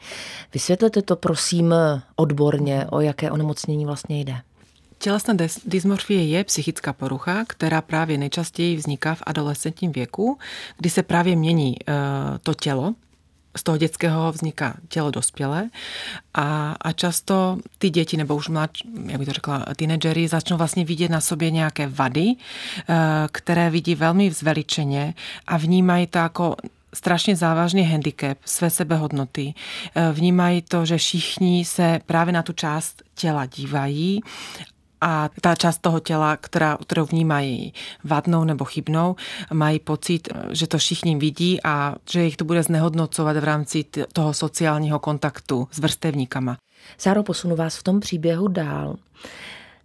Vysvětlete 0.54 1.02
to 1.02 1.16
prosím 1.16 1.74
odborně, 2.16 2.86
o 2.90 3.00
jaké 3.00 3.30
onemocnění 3.30 3.86
vlastně 3.86 4.20
jde. 4.20 4.36
Tělesná 5.02 5.34
dysmorfie 5.64 6.24
je 6.24 6.44
psychická 6.44 6.92
porucha, 6.92 7.44
která 7.46 7.82
právě 7.82 8.18
nejčastěji 8.18 8.76
vzniká 8.76 9.14
v 9.14 9.22
adolescentním 9.26 9.92
věku, 9.92 10.38
kdy 10.78 10.90
se 10.90 11.02
právě 11.02 11.36
mění 11.36 11.76
e, 11.76 11.94
to 12.42 12.54
tělo, 12.54 12.94
z 13.56 13.62
toho 13.62 13.78
dětského 13.78 14.32
vzniká 14.32 14.74
tělo 14.88 15.10
dospělé 15.10 15.70
a, 16.34 16.76
a 16.80 16.92
často 16.92 17.58
ty 17.78 17.90
děti 17.90 18.16
nebo 18.16 18.36
už 18.36 18.48
mladší, 18.48 18.88
jak 19.06 19.18
by 19.18 19.26
to 19.26 19.32
řekla, 19.32 19.64
teenagery 19.76 20.28
začnou 20.28 20.56
vlastně 20.56 20.84
vidět 20.84 21.10
na 21.10 21.20
sobě 21.20 21.50
nějaké 21.50 21.86
vady, 21.86 22.26
eh, 22.28 22.94
které 23.32 23.70
vidí 23.70 23.94
velmi 23.94 24.30
zveličeně 24.30 25.14
a 25.46 25.56
vnímají 25.56 26.06
to 26.06 26.18
jako 26.18 26.56
strašně 26.94 27.36
závažný 27.36 27.82
handicap 27.82 28.38
své 28.44 28.70
sebehodnoty. 28.70 29.54
Eh, 29.94 30.12
vnímají 30.12 30.62
to, 30.62 30.86
že 30.86 30.96
všichni 30.96 31.64
se 31.64 32.00
právě 32.06 32.32
na 32.32 32.42
tu 32.42 32.52
část 32.52 33.02
těla 33.14 33.46
dívají 33.46 34.20
a 35.02 35.30
ta 35.40 35.54
část 35.54 35.78
toho 35.80 36.00
těla, 36.00 36.36
která, 36.36 36.78
kterou 36.86 37.04
vnímají 37.04 37.72
vadnou 38.04 38.44
nebo 38.44 38.64
chybnou, 38.64 39.16
mají 39.52 39.78
pocit, 39.78 40.28
že 40.50 40.66
to 40.66 40.78
všichni 40.78 41.16
vidí 41.16 41.58
a 41.64 41.94
že 42.10 42.24
jich 42.24 42.36
to 42.36 42.44
bude 42.44 42.62
znehodnocovat 42.62 43.36
v 43.36 43.44
rámci 43.44 43.84
toho 44.12 44.34
sociálního 44.34 44.98
kontaktu 44.98 45.68
s 45.70 45.78
vrstevníkama. 45.78 46.56
Sáro, 46.98 47.22
posunu 47.22 47.56
vás 47.56 47.76
v 47.76 47.82
tom 47.82 48.00
příběhu 48.00 48.48
dál. 48.48 48.96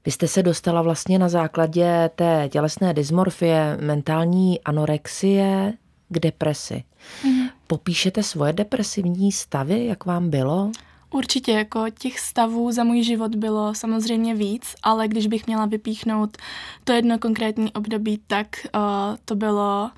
Vy 0.06 0.12
jste 0.12 0.28
se 0.28 0.44
dostala 0.44 0.82
vlastně 0.82 1.20
na 1.20 1.30
základě 1.30 2.10
té 2.16 2.50
tělesné 2.52 2.94
dysmorfie, 2.94 3.78
mentální 3.82 4.62
anorexie 4.62 5.74
k 6.10 6.20
depresi. 6.20 6.84
Mm. 7.24 7.48
Popíšete 7.68 8.24
svoje 8.24 8.54
depresivní 8.54 9.32
stavy, 9.32 9.86
jak 9.86 10.06
vám 10.06 10.30
bylo? 10.30 10.72
Určitě, 11.10 11.52
jako 11.52 11.86
těch 12.00 12.20
stavů 12.20 12.72
za 12.72 12.84
můj 12.84 13.04
život 13.04 13.36
bylo 13.36 13.76
samozřejmě 13.76 14.36
víc, 14.36 14.76
ale 14.84 15.08
když 15.08 15.28
bych 15.28 15.48
měla 15.48 15.66
vypíchnout 15.66 16.38
to 16.84 16.92
jedno 16.92 17.20
konkrétní 17.20 17.74
období, 17.74 18.22
tak 18.28 18.48
uh, 18.76 18.82
to 19.26 19.36
bylo 19.36 19.92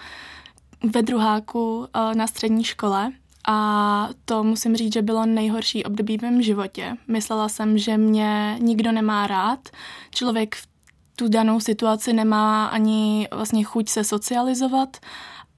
ve 0.93 1.01
druháku 1.01 1.77
uh, 1.77 1.85
na 2.13 2.27
střední 2.27 2.63
škole. 2.63 3.11
A 3.47 4.09
to 4.25 4.43
musím 4.43 4.75
říct, 4.75 4.93
že 4.93 5.01
bylo 5.01 5.25
nejhorší 5.25 5.83
období 5.83 6.17
v 6.17 6.21
mém 6.21 6.41
životě. 6.41 6.97
Myslela 7.07 7.49
jsem, 7.49 7.77
že 7.77 7.97
mě 7.97 8.57
nikdo 8.59 8.91
nemá 8.91 9.27
rád. 9.27 9.69
Člověk 10.11 10.55
v 10.55 10.67
tu 11.15 11.27
danou 11.27 11.59
situaci 11.59 12.13
nemá 12.13 12.65
ani 12.65 13.27
vlastně 13.31 13.63
chuť 13.63 13.89
se 13.89 14.03
socializovat 14.03 14.97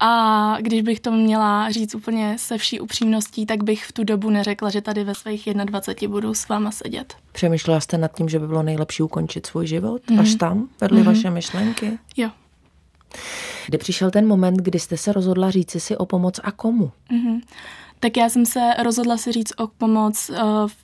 a 0.03 0.57
když 0.61 0.81
bych 0.81 0.99
to 0.99 1.11
měla 1.11 1.71
říct 1.71 1.95
úplně 1.95 2.35
se 2.37 2.57
vší 2.57 2.79
upřímností, 2.79 3.45
tak 3.45 3.63
bych 3.63 3.85
v 3.85 3.91
tu 3.91 4.03
dobu 4.03 4.29
neřekla, 4.29 4.69
že 4.69 4.81
tady 4.81 5.03
ve 5.03 5.15
svých 5.15 5.49
21 5.65 6.15
budu 6.15 6.33
s 6.33 6.47
váma 6.47 6.71
sedět. 6.71 7.15
Přemýšlela 7.31 7.79
jste 7.79 7.97
nad 7.97 8.15
tím, 8.15 8.29
že 8.29 8.39
by 8.39 8.47
bylo 8.47 8.63
nejlepší 8.63 9.03
ukončit 9.03 9.45
svůj 9.45 9.67
život? 9.67 10.01
Mm-hmm. 10.01 10.19
Až 10.19 10.35
tam 10.35 10.67
vedly 10.81 11.01
mm-hmm. 11.01 11.05
vaše 11.05 11.29
myšlenky? 11.29 11.99
Jo. 12.17 12.29
Kdy 13.65 13.77
přišel 13.77 14.11
ten 14.11 14.27
moment, 14.27 14.57
kdy 14.57 14.79
jste 14.79 14.97
se 14.97 15.13
rozhodla 15.13 15.51
říct 15.51 15.75
si 15.83 15.97
o 15.97 16.05
pomoc 16.05 16.39
a 16.43 16.51
komu? 16.51 16.91
Mm-hmm. 17.11 17.41
Tak 17.99 18.17
já 18.17 18.29
jsem 18.29 18.45
se 18.45 18.69
rozhodla 18.83 19.17
si 19.17 19.31
říct 19.31 19.53
o 19.57 19.67
pomoc 19.67 20.29
uh, 20.29 20.37
v 20.67 20.75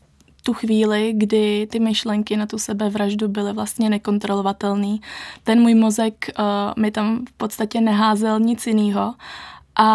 tu 0.47 0.53
chvíli, 0.53 1.13
kdy 1.15 1.67
ty 1.71 1.79
myšlenky 1.79 2.37
na 2.37 2.45
tu 2.45 2.57
sebevraždu 2.57 3.27
byly 3.27 3.53
vlastně 3.53 3.89
nekontrolovatelné. 3.89 4.97
Ten 5.43 5.61
můj 5.61 5.75
mozek 5.75 6.29
uh, 6.39 6.45
mi 6.83 6.91
tam 6.91 7.25
v 7.25 7.33
podstatě 7.33 7.81
neházel 7.81 8.39
nic 8.39 8.67
jiného 8.67 9.13
a 9.75 9.89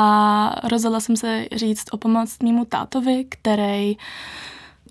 rozhodla 0.68 1.00
jsem 1.00 1.16
se 1.16 1.46
říct 1.52 1.84
o 1.90 1.96
pomoc 1.96 2.38
mýmu 2.42 2.64
tátovi, 2.64 3.24
který 3.28 3.96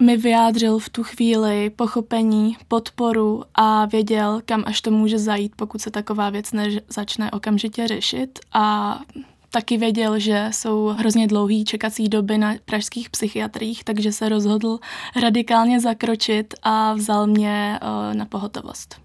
mi 0.02 0.18
vyjádřil 0.18 0.80
v 0.80 0.90
tu 0.90 1.04
chvíli 1.04 1.70
pochopení, 1.70 2.58
podporu 2.68 3.44
a 3.56 3.86
věděl, 3.86 4.42
kam 4.46 4.64
až 4.66 4.82
to 4.82 4.92
může 4.92 5.20
zajít, 5.20 5.54
pokud 5.56 5.82
se 5.82 5.92
taková 5.92 6.30
věc 6.30 6.52
nezačne 6.52 7.32
okamžitě 7.32 7.88
řešit. 7.88 8.40
A 8.54 9.00
taky 9.52 9.78
věděl, 9.78 10.20
že 10.20 10.48
jsou 10.52 10.88
hrozně 10.98 11.28
dlouhý 11.28 11.66
čekací 11.66 12.10
doby 12.10 12.38
na 12.38 12.54
pražských 12.66 13.10
psychiatrích, 13.10 13.84
takže 13.84 14.12
se 14.12 14.30
rozhodl 14.30 14.80
radikálně 15.22 15.80
zakročit 15.80 16.54
a 16.64 16.94
vzal 16.94 17.28
mě 17.28 17.80
eh, 17.82 18.14
na 18.14 18.26
pohotovost. 18.26 19.02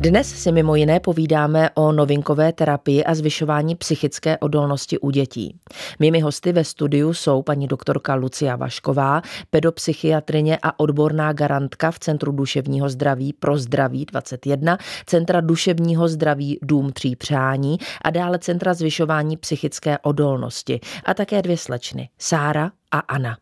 Dnes 0.00 0.42
si 0.42 0.52
mimo 0.52 0.74
jiné 0.74 1.00
povídáme 1.00 1.70
o 1.74 1.92
novinkové 1.92 2.52
terapii 2.52 3.04
a 3.04 3.14
zvyšování 3.14 3.74
psychické 3.74 4.38
odolnosti 4.38 4.98
u 4.98 5.10
dětí. 5.10 5.56
Mými 5.98 6.20
hosty 6.20 6.52
ve 6.52 6.64
studiu 6.64 7.12
jsou 7.12 7.42
paní 7.42 7.68
doktorka 7.68 8.14
Lucia 8.14 8.56
Vašková, 8.56 9.22
pedopsychiatrině 9.50 10.58
a 10.62 10.80
odborná 10.80 11.32
garantka 11.32 11.90
v 11.90 11.98
Centru 11.98 12.32
duševního 12.32 12.88
zdraví 12.88 13.32
pro 13.32 13.58
zdraví 13.58 14.04
21, 14.04 14.78
Centra 15.06 15.40
duševního 15.40 16.08
zdraví 16.08 16.58
Dům 16.62 16.92
tří 16.92 17.16
přání 17.16 17.78
a 18.04 18.10
dále 18.10 18.38
Centra 18.38 18.74
zvyšování 18.74 19.36
psychické 19.36 19.98
odolnosti 19.98 20.80
a 21.04 21.14
také 21.14 21.42
dvě 21.42 21.56
slečny, 21.56 22.08
Sára 22.18 22.70
a 22.90 22.98
Anna. 22.98 23.36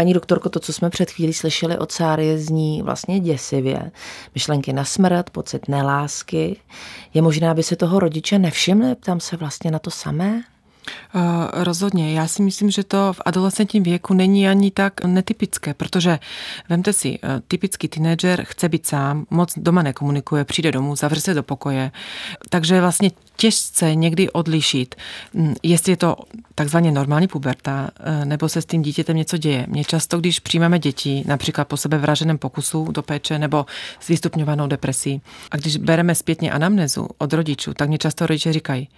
Paní 0.00 0.12
doktorko, 0.12 0.48
to, 0.48 0.60
co 0.60 0.72
jsme 0.72 0.90
před 0.90 1.10
chvílí 1.10 1.32
slyšeli 1.32 1.78
od 1.78 1.92
Sáry, 1.92 2.38
zní 2.38 2.82
vlastně 2.82 3.20
děsivě. 3.20 3.90
Myšlenky 4.34 4.72
na 4.72 4.84
smrt, 4.84 5.30
pocit 5.30 5.68
nelásky. 5.68 6.56
Je 7.14 7.22
možné, 7.22 7.50
aby 7.50 7.62
se 7.62 7.76
toho 7.76 7.98
rodiče 7.98 8.38
nevšimli? 8.38 8.94
Ptám 8.94 9.20
se 9.20 9.36
vlastně 9.36 9.70
na 9.70 9.78
to 9.78 9.90
samé? 9.90 10.42
Uh, 11.14 11.22
rozhodně. 11.52 12.12
Já 12.12 12.28
si 12.28 12.42
myslím, 12.42 12.70
že 12.70 12.84
to 12.84 13.12
v 13.12 13.20
adolescentním 13.24 13.82
věku 13.82 14.14
není 14.14 14.48
ani 14.48 14.70
tak 14.70 15.04
netypické, 15.04 15.74
protože 15.74 16.18
vemte 16.68 16.92
si, 16.92 17.18
uh, 17.18 17.30
typický 17.48 17.88
teenager 17.88 18.44
chce 18.44 18.68
být 18.68 18.86
sám, 18.86 19.26
moc 19.30 19.52
doma 19.56 19.82
nekomunikuje, 19.82 20.44
přijde 20.44 20.72
domů, 20.72 20.96
zavře 20.96 21.20
se 21.20 21.34
do 21.34 21.42
pokoje, 21.42 21.90
takže 22.50 22.80
vlastně 22.80 23.10
těžce 23.36 23.94
někdy 23.94 24.30
odlišit, 24.30 24.94
hm, 25.34 25.54
jestli 25.62 25.92
je 25.92 25.96
to 25.96 26.16
takzvaně 26.54 26.92
normální 26.92 27.28
puberta, 27.28 27.90
uh, 28.00 28.24
nebo 28.24 28.48
se 28.48 28.62
s 28.62 28.66
tím 28.66 28.82
dítětem 28.82 29.16
něco 29.16 29.36
děje. 29.36 29.66
Mě 29.68 29.84
často, 29.84 30.18
když 30.20 30.40
přijímáme 30.40 30.78
děti, 30.78 31.24
například 31.26 31.68
po 31.68 31.76
sebe 31.76 31.98
vraženém 31.98 32.38
pokusu 32.38 32.84
do 32.92 33.02
péče 33.02 33.38
nebo 33.38 33.66
s 34.00 34.08
vystupňovanou 34.08 34.66
depresí, 34.66 35.22
a 35.50 35.56
když 35.56 35.76
bereme 35.76 36.14
zpětně 36.14 36.52
anamnezu 36.52 37.08
od 37.18 37.32
rodičů, 37.32 37.74
tak 37.74 37.88
mě 37.88 37.98
často 37.98 38.26
rodiče 38.26 38.52
říkají, 38.52 38.88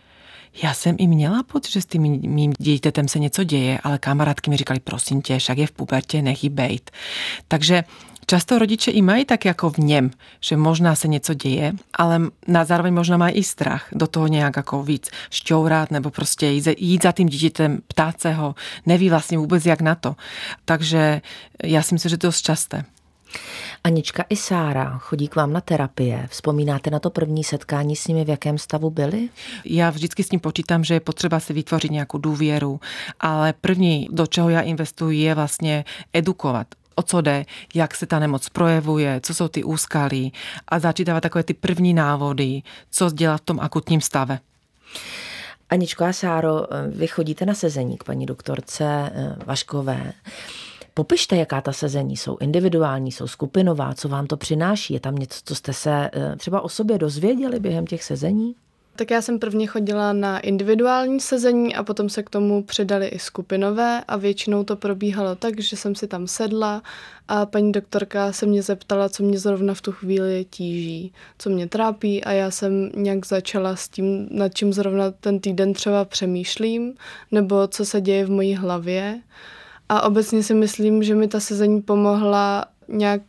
já 0.63 0.75
jsem 0.75 0.97
i 0.99 1.07
měla 1.07 1.43
pocit, 1.43 1.73
že 1.73 1.81
s 1.81 1.87
tím 1.87 2.03
mým 2.03 2.53
dítětem 2.59 3.09
se 3.09 3.19
něco 3.19 3.45
děje, 3.45 3.79
ale 3.83 3.99
kamarádky 3.99 4.51
mi 4.51 4.57
říkali, 4.57 4.81
prosím 4.81 5.23
tě, 5.23 5.39
však 5.39 5.59
je 5.59 5.67
v 5.67 5.73
pubertě, 5.73 6.23
nechy 6.23 6.49
bejt. 6.49 6.91
Takže 7.49 7.85
Často 8.27 8.59
rodiče 8.59 8.91
i 8.91 9.03
mají 9.03 9.25
tak 9.25 9.45
jako 9.45 9.71
v 9.71 9.79
něm, 9.79 10.11
že 10.41 10.57
možná 10.57 10.95
se 10.95 11.09
něco 11.09 11.35
děje, 11.35 11.73
ale 11.95 12.21
na 12.49 12.65
zároveň 12.65 12.95
možná 12.95 13.17
mají 13.17 13.35
i 13.35 13.43
strach 13.43 13.89
do 13.93 14.07
toho 14.07 14.27
nějak 14.27 14.57
jako 14.57 14.83
víc 14.83 15.11
šťourat 15.31 15.91
nebo 15.91 16.11
prostě 16.11 16.47
jít, 16.47 16.69
jít 16.79 17.03
za 17.03 17.13
tím 17.13 17.29
dítětem, 17.29 17.79
ptát 17.89 18.21
se 18.21 18.33
ho, 18.33 18.55
neví 18.87 19.11
vlastně 19.11 19.39
vůbec 19.39 19.67
jak 19.67 19.81
na 19.81 19.95
to. 19.95 20.17
Takže 20.65 21.23
já 21.65 21.83
si 21.83 21.95
myslím, 21.95 22.11
že 22.11 22.19
to 22.19 22.27
je 22.27 22.29
dost 22.29 22.43
časté. 22.43 22.85
Anička 23.85 24.25
i 24.29 24.37
Sára 24.37 24.99
chodí 24.99 25.29
k 25.29 25.37
vám 25.37 25.53
na 25.53 25.61
terapie. 25.61 26.27
Vzpomínáte 26.31 26.91
na 26.91 26.99
to 26.99 27.11
první 27.11 27.45
setkání 27.45 27.97
s 27.97 28.07
nimi, 28.07 28.25
v 28.25 28.29
jakém 28.29 28.59
stavu 28.59 28.91
byli? 28.91 29.29
Já 29.65 29.91
vždycky 29.91 30.23
s 30.23 30.31
ním 30.31 30.41
počítám, 30.41 30.85
že 30.85 30.95
je 30.95 31.01
potřeba 31.01 31.41
si 31.41 31.53
vytvořit 31.53 31.91
nějakou 31.91 32.19
důvěru, 32.19 32.81
ale 33.21 33.53
první, 33.61 34.09
do 34.13 34.27
čeho 34.27 34.49
já 34.49 34.61
investuji, 34.61 35.21
je 35.21 35.35
vlastně 35.35 35.85
edukovat 36.13 36.67
o 36.95 37.03
co 37.03 37.21
jde, 37.21 37.45
jak 37.75 37.95
se 37.95 38.07
ta 38.07 38.19
nemoc 38.19 38.49
projevuje, 38.49 39.21
co 39.23 39.35
jsou 39.35 39.49
ty 39.49 39.65
úskalí 39.65 40.33
a 40.69 40.79
začít 40.79 41.05
dávat 41.05 41.21
takové 41.21 41.45
ty 41.45 41.55
první 41.55 41.95
návody, 41.95 42.63
co 42.91 43.11
dělat 43.11 43.37
v 43.37 43.45
tom 43.45 43.61
akutním 43.61 44.01
stave. 44.01 44.39
Aničko 45.71 46.05
a 46.05 46.13
Sáro, 46.13 46.67
vy 46.89 47.07
chodíte 47.07 47.47
na 47.47 47.55
sezení 47.55 47.97
k 47.99 48.05
paní 48.05 48.27
doktorce 48.27 48.85
eh, 48.85 49.37
Vaškové. 49.47 50.13
Popište, 50.95 51.37
jaká 51.37 51.61
ta 51.61 51.73
sezení 51.73 52.17
jsou. 52.17 52.37
Individuální, 52.41 53.13
jsou 53.13 53.27
skupinová, 53.27 53.95
co 53.95 54.09
vám 54.09 54.27
to 54.27 54.37
přináší? 54.37 54.95
Je 54.95 55.01
tam 55.01 55.17
něco, 55.17 55.41
co 55.45 55.55
jste 55.55 55.73
se 55.73 56.11
eh, 56.13 56.37
třeba 56.37 56.61
o 56.61 56.69
sobě 56.69 56.99
dozvěděli 56.99 57.61
během 57.61 57.87
těch 57.87 58.05
sezení? 58.05 58.55
Tak 58.97 59.11
já 59.11 59.23
jsem 59.23 59.39
prvně 59.39 59.67
chodila 59.67 60.13
na 60.13 60.39
individuální 60.39 61.21
sezení 61.21 61.75
a 61.75 61.83
potom 61.83 62.09
se 62.09 62.23
k 62.23 62.31
tomu 62.31 62.63
přidali 62.63 63.07
i 63.07 63.19
skupinové 63.19 64.05
a 64.09 64.17
většinou 64.17 64.65
to 64.65 64.77
probíhalo 64.77 65.35
tak, 65.35 65.61
že 65.61 65.77
jsem 65.77 65.95
si 65.95 66.07
tam 66.07 66.27
sedla 66.27 66.83
a 67.29 67.47
paní 67.47 67.73
doktorka 67.73 68.33
se 68.33 68.47
mě 68.47 68.63
zeptala, 68.63 69.09
co 69.09 69.23
mě 69.23 69.39
zrovna 69.39 69.75
v 69.75 69.81
tu 69.81 69.93
chvíli 69.93 70.47
tíží, 70.51 71.13
co 71.39 71.51
mě 71.51 71.69
trápí 71.69 72.25
a 72.25 72.33
já 72.33 72.51
jsem 72.51 72.91
nějak 72.95 73.27
začala 73.27 73.77
s 73.77 73.89
tím, 73.89 74.29
nad 74.31 74.55
čím 74.55 74.73
zrovna 74.73 75.11
ten 75.11 75.41
týden 75.41 75.73
třeba 75.73 76.05
přemýšlím 76.05 76.95
nebo 77.31 77.67
co 77.67 77.85
se 77.85 78.01
děje 78.01 78.25
v 78.25 78.31
mojí 78.31 78.55
hlavě. 78.55 79.21
A 79.93 80.03
obecně 80.03 80.43
si 80.43 80.55
myslím, 80.55 81.03
že 81.03 81.15
mi 81.15 81.29
ta 81.29 81.41
sezení 81.41 81.83
pomohla 81.83 82.65
nějak 82.89 83.23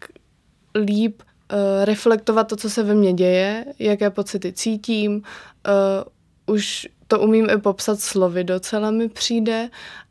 líp 0.76 1.22
uh, 1.22 1.86
reflektovat 1.86 2.48
to, 2.48 2.56
co 2.56 2.70
se 2.70 2.84
ve 2.84 2.96
mně 2.96 3.14
děje, 3.14 3.66
jaké 3.80 4.10
pocity 4.10 4.54
cítím. 4.54 5.14
Uh, 5.16 6.54
už 6.56 6.88
to 7.08 7.20
umím 7.20 7.50
i 7.50 7.58
popsat 7.58 8.00
slovy, 8.00 8.44
docela 8.44 8.92
mi 8.92 9.10
přijde. 9.10 9.70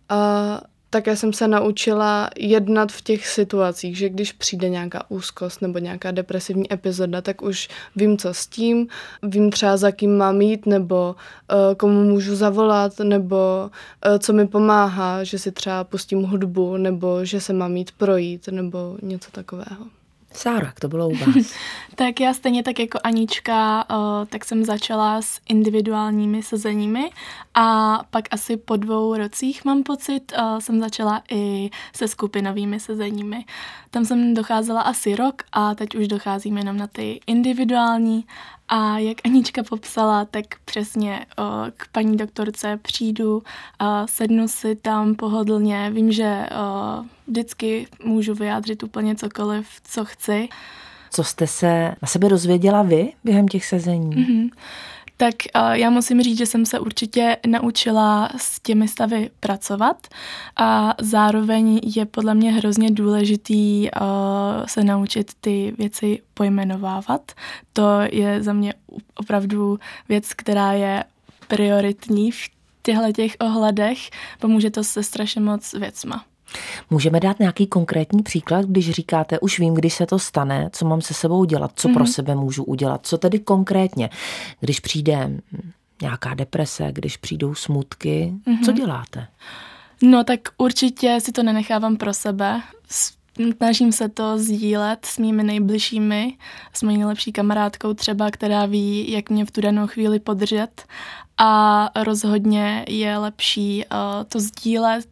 A 0.08 0.60
také 0.92 1.16
jsem 1.16 1.32
se 1.32 1.48
naučila 1.48 2.30
jednat 2.38 2.92
v 2.92 3.02
těch 3.02 3.28
situacích, 3.28 3.96
že 3.98 4.08
když 4.08 4.32
přijde 4.32 4.68
nějaká 4.68 5.10
úzkost 5.10 5.62
nebo 5.62 5.78
nějaká 5.78 6.10
depresivní 6.10 6.72
epizoda, 6.72 7.20
tak 7.20 7.42
už 7.42 7.68
vím, 7.96 8.18
co 8.18 8.34
s 8.34 8.46
tím, 8.46 8.86
vím 9.22 9.50
třeba, 9.50 9.76
za 9.76 9.90
kým 9.90 10.16
mám 10.16 10.40
jít, 10.40 10.66
nebo 10.66 11.16
uh, 11.52 11.74
komu 11.74 12.04
můžu 12.04 12.36
zavolat, 12.36 12.98
nebo 12.98 13.70
uh, 14.06 14.18
co 14.18 14.32
mi 14.32 14.46
pomáhá, 14.46 15.24
že 15.24 15.38
si 15.38 15.52
třeba 15.52 15.84
pustím 15.84 16.22
hudbu, 16.22 16.76
nebo 16.76 17.24
že 17.24 17.40
se 17.40 17.52
mám 17.52 17.76
jít 17.76 17.92
projít, 17.92 18.48
nebo 18.48 18.96
něco 19.02 19.30
takového. 19.30 20.01
Sára, 20.36 20.66
jak 20.66 20.80
to 20.80 20.88
bylo 20.88 21.08
u 21.08 21.14
vás? 21.14 21.54
tak 21.94 22.20
já 22.20 22.34
stejně 22.34 22.62
tak 22.62 22.78
jako 22.78 22.98
Anička, 23.04 23.84
uh, 23.90 24.26
tak 24.26 24.44
jsem 24.44 24.64
začala 24.64 25.22
s 25.22 25.40
individuálními 25.48 26.42
sezeními 26.42 27.10
a 27.54 27.98
pak 28.10 28.24
asi 28.30 28.56
po 28.56 28.76
dvou 28.76 29.16
rocích, 29.16 29.64
mám 29.64 29.82
pocit, 29.82 30.32
uh, 30.38 30.58
jsem 30.58 30.80
začala 30.80 31.22
i 31.30 31.70
se 31.92 32.08
skupinovými 32.08 32.80
sezeními. 32.80 33.44
Tam 33.90 34.04
jsem 34.04 34.34
docházela 34.34 34.80
asi 34.80 35.16
rok 35.16 35.42
a 35.52 35.74
teď 35.74 35.94
už 35.94 36.08
docházím 36.08 36.58
jenom 36.58 36.76
na 36.76 36.86
ty 36.86 37.20
individuální 37.26 38.24
a 38.74 38.98
jak 38.98 39.16
Anička 39.24 39.62
popsala, 39.62 40.24
tak 40.24 40.44
přesně 40.64 41.26
o, 41.38 41.42
k 41.76 41.88
paní 41.92 42.16
doktorce 42.16 42.78
přijdu, 42.82 43.42
a 43.78 44.06
sednu 44.06 44.48
si 44.48 44.76
tam 44.76 45.14
pohodlně, 45.14 45.90
vím, 45.90 46.12
že 46.12 46.46
o, 46.50 47.04
vždycky 47.26 47.86
můžu 48.04 48.34
vyjádřit 48.34 48.82
úplně 48.82 49.14
cokoliv, 49.14 49.66
co 49.84 50.04
chci. 50.04 50.48
Co 51.10 51.24
jste 51.24 51.46
se 51.46 51.94
na 52.02 52.08
sebe 52.08 52.28
dozvěděla 52.28 52.82
vy 52.82 53.12
během 53.24 53.48
těch 53.48 53.64
sezení? 53.64 54.16
Mm-hmm. 54.16 54.50
Tak 55.22 55.34
já 55.72 55.90
musím 55.90 56.22
říct, 56.22 56.38
že 56.38 56.46
jsem 56.46 56.66
se 56.66 56.80
určitě 56.80 57.36
naučila 57.46 58.28
s 58.36 58.60
těmi 58.60 58.88
stavy 58.88 59.30
pracovat 59.40 60.06
a 60.56 60.94
zároveň 61.00 61.80
je 61.96 62.06
podle 62.06 62.34
mě 62.34 62.52
hrozně 62.52 62.90
důležitý 62.90 63.88
se 64.66 64.84
naučit 64.84 65.32
ty 65.40 65.74
věci 65.78 66.22
pojmenovávat. 66.34 67.32
To 67.72 67.82
je 68.12 68.42
za 68.42 68.52
mě 68.52 68.74
opravdu 69.14 69.78
věc, 70.08 70.34
která 70.34 70.72
je 70.72 71.04
prioritní 71.48 72.30
v 72.30 72.48
těchto 72.82 73.12
těch 73.12 73.36
ohledech. 73.40 73.98
Pomůže 74.40 74.70
to 74.70 74.84
se 74.84 75.02
strašně 75.02 75.40
moc 75.40 75.72
věcma. 75.72 76.24
Můžeme 76.90 77.20
dát 77.20 77.38
nějaký 77.38 77.66
konkrétní 77.66 78.22
příklad, 78.22 78.64
když 78.64 78.90
říkáte, 78.90 79.40
už 79.40 79.58
vím, 79.58 79.74
když 79.74 79.94
se 79.94 80.06
to 80.06 80.18
stane, 80.18 80.70
co 80.72 80.84
mám 80.84 81.00
se 81.00 81.14
sebou 81.14 81.44
dělat, 81.44 81.72
co 81.74 81.88
mm-hmm. 81.88 81.94
pro 81.94 82.04
mhm. 82.04 82.12
sebe 82.12 82.34
můžu 82.34 82.64
udělat, 82.64 83.06
co 83.06 83.18
tedy 83.18 83.38
konkrétně, 83.38 84.10
když 84.60 84.80
přijde 84.80 85.30
nějaká 86.02 86.34
deprese, 86.34 86.88
když 86.92 87.16
přijdou 87.16 87.54
smutky, 87.54 88.32
mm-hmm. 88.46 88.64
co 88.64 88.72
děláte? 88.72 89.26
No 90.02 90.24
tak 90.24 90.40
určitě 90.58 91.18
si 91.20 91.32
to 91.32 91.42
nenechávám 91.42 91.96
pro 91.96 92.14
sebe. 92.14 92.60
Snažím 93.56 93.92
se 93.92 94.08
to 94.08 94.38
sdílet 94.38 95.06
s 95.06 95.18
mými 95.18 95.42
nejbližšími, 95.42 96.36
s 96.72 96.82
mojí 96.82 96.96
nejlepší 96.96 97.32
kamarádkou 97.32 97.94
třeba, 97.94 98.30
která 98.30 98.66
ví, 98.66 99.10
jak 99.10 99.30
mě 99.30 99.44
v 99.44 99.50
tu 99.50 99.60
danou 99.60 99.86
chvíli 99.86 100.20
podržet. 100.20 100.82
A 101.38 101.90
rozhodně 102.02 102.84
je 102.88 103.18
lepší 103.18 103.84
uh, 103.84 104.24
to 104.28 104.40
sdílet 104.40 105.06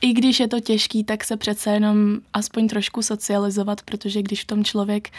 i 0.00 0.12
když 0.12 0.40
je 0.40 0.48
to 0.48 0.60
těžký, 0.60 1.04
tak 1.04 1.24
se 1.24 1.36
přece 1.36 1.70
jenom 1.70 2.18
aspoň 2.32 2.68
trošku 2.68 3.02
socializovat, 3.02 3.82
protože 3.82 4.22
když 4.22 4.42
v 4.42 4.46
tom 4.46 4.64
člověk 4.64 5.10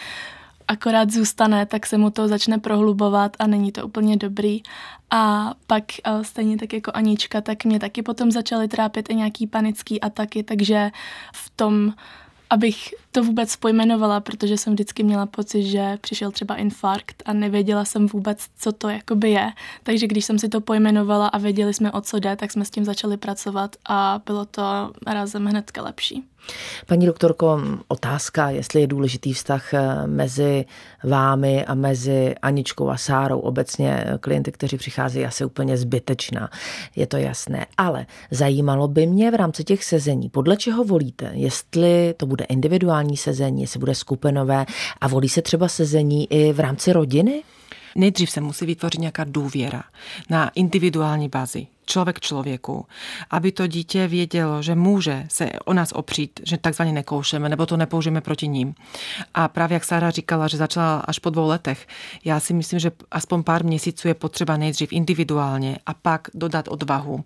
akorát 0.68 1.10
zůstane, 1.10 1.66
tak 1.66 1.86
se 1.86 1.98
mu 1.98 2.10
to 2.10 2.28
začne 2.28 2.58
prohlubovat 2.58 3.36
a 3.38 3.46
není 3.46 3.72
to 3.72 3.86
úplně 3.86 4.16
dobrý. 4.16 4.62
A 5.10 5.54
pak 5.66 5.84
stejně 6.22 6.58
tak 6.58 6.72
jako 6.72 6.90
Anička, 6.94 7.40
tak 7.40 7.64
mě 7.64 7.80
taky 7.80 8.02
potom 8.02 8.30
začaly 8.30 8.68
trápit 8.68 9.10
i 9.10 9.14
nějaký 9.14 9.46
panický 9.46 10.00
ataky, 10.00 10.42
takže 10.42 10.90
v 11.34 11.50
tom 11.50 11.92
abych 12.50 12.94
to 13.12 13.24
vůbec 13.24 13.56
pojmenovala, 13.56 14.20
protože 14.20 14.58
jsem 14.58 14.72
vždycky 14.72 15.02
měla 15.02 15.26
pocit, 15.26 15.62
že 15.62 15.98
přišel 16.00 16.30
třeba 16.30 16.54
infarkt 16.54 17.22
a 17.26 17.32
nevěděla 17.32 17.84
jsem 17.84 18.06
vůbec, 18.06 18.46
co 18.58 18.72
to 18.72 18.88
jakoby 18.88 19.30
je. 19.30 19.50
Takže 19.82 20.06
když 20.06 20.24
jsem 20.24 20.38
si 20.38 20.48
to 20.48 20.60
pojmenovala 20.60 21.26
a 21.26 21.38
věděli 21.38 21.74
jsme, 21.74 21.92
o 21.92 22.00
co 22.00 22.18
jde, 22.18 22.36
tak 22.36 22.50
jsme 22.52 22.64
s 22.64 22.70
tím 22.70 22.84
začali 22.84 23.16
pracovat 23.16 23.76
a 23.88 24.20
bylo 24.26 24.44
to 24.44 24.92
razem 25.06 25.46
hnedka 25.46 25.82
lepší. 25.82 26.24
Paní 26.86 27.06
doktorko, 27.06 27.60
otázka, 27.88 28.50
jestli 28.50 28.80
je 28.80 28.86
důležitý 28.86 29.32
vztah 29.32 29.74
eh, 29.74 30.06
mezi 30.06 30.64
vámi 31.04 31.64
a 31.64 31.74
mezi 31.74 32.34
Aničkou 32.42 32.88
a 32.88 32.96
Sárou, 32.96 33.38
obecně 33.38 34.04
klienty, 34.20 34.52
kteří 34.52 34.76
přichází, 34.76 35.24
asi 35.24 35.44
úplně 35.44 35.76
zbytečná, 35.76 36.50
je 36.96 37.06
to 37.06 37.16
jasné. 37.16 37.66
Ale 37.76 38.06
zajímalo 38.30 38.88
by 38.88 39.06
mě 39.06 39.30
v 39.30 39.34
rámci 39.34 39.64
těch 39.64 39.84
sezení, 39.84 40.28
podle 40.28 40.56
čeho 40.56 40.84
volíte, 40.84 41.30
jestli 41.34 42.14
to 42.16 42.26
bude 42.26 42.44
individuální 42.44 42.99
sezení, 43.16 43.60
jestli 43.60 43.80
bude 43.80 43.94
skupinové 43.94 44.66
a 45.00 45.08
volí 45.08 45.28
se 45.28 45.42
třeba 45.42 45.68
sezení 45.68 46.32
i 46.32 46.52
v 46.52 46.60
rámci 46.60 46.92
rodiny? 46.92 47.42
Nejdřív 47.96 48.30
se 48.30 48.40
musí 48.40 48.66
vytvořit 48.66 49.00
nějaká 49.00 49.24
důvěra 49.24 49.82
na 50.30 50.48
individuální 50.54 51.28
bázi 51.28 51.66
člověk 51.90 52.20
člověku, 52.20 52.86
aby 53.30 53.52
to 53.52 53.66
dítě 53.66 54.06
vědělo, 54.06 54.62
že 54.62 54.74
může 54.74 55.26
se 55.28 55.50
o 55.64 55.72
nás 55.74 55.92
opřít, 55.92 56.40
že 56.46 56.56
takzvaně 56.56 56.92
nekoušeme, 56.92 57.48
nebo 57.48 57.66
to 57.66 57.76
nepoužijeme 57.76 58.20
proti 58.20 58.48
ním. 58.48 58.74
A 59.34 59.48
právě 59.48 59.74
jak 59.74 59.84
Sára 59.84 60.10
říkala, 60.10 60.48
že 60.48 60.56
začala 60.56 61.00
až 61.00 61.18
po 61.18 61.30
dvou 61.30 61.48
letech, 61.48 61.86
já 62.24 62.40
si 62.40 62.54
myslím, 62.54 62.78
že 62.78 62.92
aspoň 63.10 63.42
pár 63.42 63.64
měsíců 63.64 64.08
je 64.08 64.14
potřeba 64.14 64.56
nejdřív 64.56 64.92
individuálně 64.92 65.78
a 65.86 65.94
pak 65.94 66.28
dodat 66.34 66.68
odvahu 66.68 67.24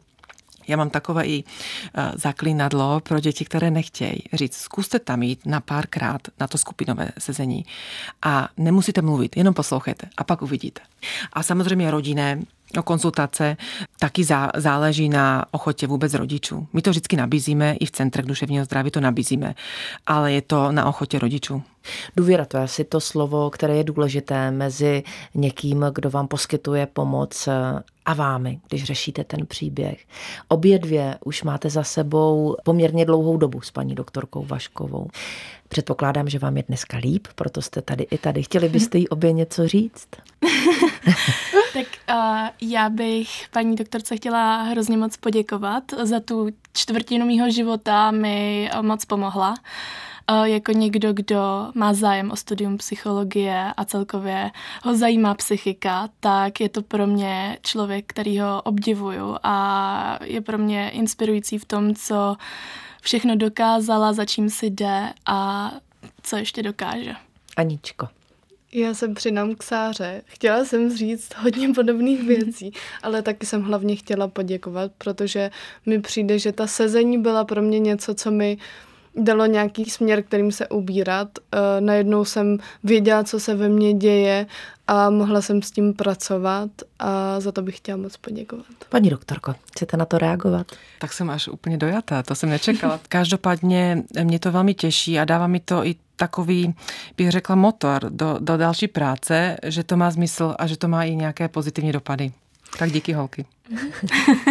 já 0.68 0.77
mám 0.77 0.90
takové 0.90 1.27
i 1.27 1.44
uh, 1.44 2.05
zaklínadlo 2.14 3.00
pro 3.00 3.20
děti, 3.20 3.44
které 3.44 3.70
nechtějí 3.70 4.22
říct, 4.33 4.57
zkuste 4.57 4.98
tam 4.98 5.22
jít 5.22 5.46
na 5.46 5.61
párkrát 5.61 6.20
na 6.40 6.46
to 6.46 6.59
skupinové 6.59 7.09
sezení 7.18 7.64
a 8.22 8.48
nemusíte 8.57 9.03
mluvit, 9.03 9.37
jenom 9.37 9.55
poslouchejte 9.55 10.07
a 10.16 10.24
pak 10.24 10.42
uvidíte. 10.42 10.81
A 11.33 11.42
samozřejmě 11.42 11.90
rodinné 11.90 12.40
o 12.79 12.83
konzultace 12.83 13.57
taky 13.98 14.24
zá, 14.24 14.50
záleží 14.57 15.09
na 15.09 15.44
ochotě 15.50 15.87
vůbec 15.87 16.14
rodičů. 16.14 16.68
My 16.72 16.83
to 16.83 16.90
vždycky 16.90 17.16
nabízíme, 17.16 17.74
i 17.74 17.87
v 17.87 17.90
centrech 17.90 18.27
duševního 18.27 18.64
zdraví 18.64 18.90
to 18.90 19.00
nabízíme, 19.00 19.55
ale 20.07 20.33
je 20.33 20.42
to 20.42 20.72
na 20.72 20.85
ochotě 20.85 21.18
rodičů. 21.18 21.62
Důvěra 22.16 22.44
to 22.44 22.56
je 22.56 22.62
asi 22.62 22.84
to 22.84 23.00
slovo, 23.00 23.50
které 23.50 23.76
je 23.76 23.84
důležité 23.84 24.50
mezi 24.50 25.02
někým, 25.34 25.86
kdo 25.94 26.10
vám 26.10 26.28
poskytuje 26.28 26.86
pomoc 26.86 27.48
a 28.06 28.14
vámi, 28.14 28.60
když 28.68 28.84
řešíte 28.84 29.24
ten 29.24 29.46
příběh. 29.46 30.04
Obě 30.48 30.78
dvě 30.78 31.18
už 31.24 31.42
máte 31.42 31.70
za 31.70 31.84
sebou 31.84 32.56
poměrně 32.64 33.04
dlouhou 33.04 33.36
dobu 33.36 33.60
s 33.60 33.70
paní 33.70 33.94
doktorkou 33.94 34.44
Vaškovou. 34.44 35.08
Předpokládám, 35.68 36.28
že 36.28 36.38
vám 36.38 36.56
je 36.56 36.64
dneska 36.68 36.96
líp, 36.96 37.28
proto 37.34 37.62
jste 37.62 37.82
tady 37.82 38.06
i 38.10 38.18
tady. 38.18 38.42
Chtěli 38.42 38.68
byste 38.68 38.98
jí 38.98 39.08
obě 39.08 39.32
něco 39.32 39.68
říct? 39.68 40.08
tak 41.72 41.86
uh, 42.10 42.48
já 42.70 42.88
bych 42.88 43.48
paní 43.52 43.76
doktorce 43.76 44.16
chtěla 44.16 44.62
hrozně 44.62 44.96
moc 44.96 45.16
poděkovat 45.16 45.84
za 46.02 46.20
tu 46.20 46.48
čtvrtinu 46.72 47.26
mýho 47.26 47.50
života, 47.50 48.10
mi 48.10 48.70
moc 48.82 49.04
pomohla. 49.04 49.54
Jako 50.44 50.72
někdo, 50.72 51.12
kdo 51.12 51.70
má 51.74 51.94
zájem 51.94 52.30
o 52.30 52.37
studium 52.37 52.78
psychologie 52.78 53.72
a 53.76 53.84
celkově 53.84 54.50
ho 54.82 54.96
zajímá 54.96 55.34
psychika, 55.34 56.08
tak 56.20 56.60
je 56.60 56.68
to 56.68 56.82
pro 56.82 57.06
mě 57.06 57.58
člověk, 57.62 58.04
který 58.06 58.40
ho 58.40 58.62
obdivuju 58.62 59.37
a 59.42 60.18
je 60.24 60.40
pro 60.40 60.58
mě 60.58 60.90
inspirující 60.90 61.58
v 61.58 61.64
tom, 61.64 61.94
co 61.94 62.37
všechno 63.02 63.37
dokázala, 63.37 64.12
za 64.12 64.24
čím 64.24 64.50
si 64.50 64.66
jde 64.66 65.12
a 65.26 65.70
co 66.22 66.37
ještě 66.37 66.62
dokáže. 66.62 67.14
Aničko. 67.56 68.08
Já 68.72 68.94
jsem 68.94 69.14
přinám 69.14 69.54
k 69.54 69.62
Sáře. 69.62 70.22
Chtěla 70.26 70.64
jsem 70.64 70.96
říct 70.96 71.34
hodně 71.34 71.68
podobných 71.74 72.22
věcí, 72.22 72.72
ale 73.02 73.22
taky 73.22 73.46
jsem 73.46 73.62
hlavně 73.62 73.96
chtěla 73.96 74.28
poděkovat, 74.28 74.92
protože 74.98 75.50
mi 75.87 76.00
přijde, 76.00 76.38
že 76.38 76.52
ta 76.52 76.66
sezení 76.66 77.18
byla 77.18 77.44
pro 77.44 77.62
mě 77.62 77.78
něco, 77.78 78.14
co 78.14 78.30
mi 78.30 78.58
dalo 79.16 79.46
nějaký 79.46 79.85
směr, 79.85 80.22
kterým 80.22 80.53
se 80.53 80.68
ubírat. 80.68 81.29
Eh, 81.38 81.81
najednou 81.81 82.24
jsem 82.24 82.59
věděla, 82.85 83.24
co 83.24 83.40
se 83.40 83.55
ve 83.55 83.68
mně 83.68 83.94
děje 83.94 84.46
a 84.87 85.11
mohla 85.11 85.42
jsem 85.42 85.62
s 85.62 85.70
tím 85.70 85.94
pracovat 85.94 86.70
a 86.98 87.40
za 87.40 87.53
to 87.53 87.62
bych 87.62 87.77
chtěla 87.77 87.96
moc 87.96 88.16
poděkovat. 88.16 88.66
Paní 88.88 89.11
doktorko, 89.11 89.55
chcete 89.72 89.96
na 89.96 90.05
to 90.05 90.18
reagovat? 90.18 90.66
Tak 90.98 91.12
jsem 91.12 91.31
až 91.31 91.48
úplně 91.48 91.77
dojatá, 91.77 92.22
to 92.22 92.35
jsem 92.35 92.50
nečekala. 92.50 93.00
Každopádně 93.09 94.03
mě 94.22 94.38
to 94.38 94.53
velmi 94.53 94.74
těší 94.74 95.18
a 95.18 95.24
dává 95.24 95.46
mi 95.46 95.61
to 95.61 95.87
i 95.87 95.94
takový, 96.16 96.74
bych 97.16 97.31
řekla, 97.31 97.57
motor 97.57 98.07
do, 98.09 98.37
do 98.40 98.57
další 98.57 98.88
práce, 98.88 99.57
že 99.62 99.85
to 99.85 99.96
má 99.96 100.11
smysl 100.11 100.55
a 100.59 100.66
že 100.66 100.77
to 100.77 100.88
má 100.88 101.05
i 101.05 101.16
nějaké 101.16 101.48
pozitivní 101.48 101.92
dopady. 101.92 102.33
Tak 102.78 102.92
díky 102.92 103.12
holky. 103.12 103.44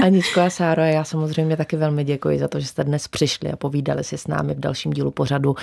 Aničko 0.04 0.42
a 0.42 0.50
Sáro, 0.50 0.82
já 0.82 1.04
samozřejmě 1.04 1.58
taky 1.58 1.76
velmi 1.76 2.04
děkuji 2.04 2.40
za 2.40 2.48
to, 2.48 2.60
že 2.60 2.68
jste 2.68 2.84
dnes 2.84 3.08
přišli 3.08 3.52
a 3.52 3.56
povídali 3.56 4.04
si 4.04 4.18
s 4.18 4.28
námi 4.28 4.54
v 4.54 4.60
dalším 4.60 4.94
dílu 4.94 5.12
pořadu 5.12 5.56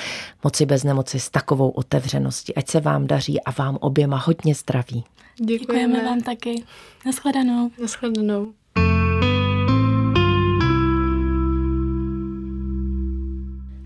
Moci 0.45 0.67
bez 0.67 0.85
nemoci 0.85 1.21
s 1.21 1.31
takovou 1.31 1.69
otevřeností. 1.69 2.55
Ať 2.55 2.69
se 2.69 2.81
vám 2.81 3.07
daří 3.07 3.41
a 3.41 3.51
vám 3.51 3.79
oběma 3.81 4.17
hodně 4.17 4.55
zdraví. 4.55 5.05
Děkujeme, 5.37 5.59
Děkujeme 5.59 6.05
vám 6.05 6.21
taky. 6.21 6.65
Naschledanou. 7.07 7.71
Naschledanou. 7.81 8.53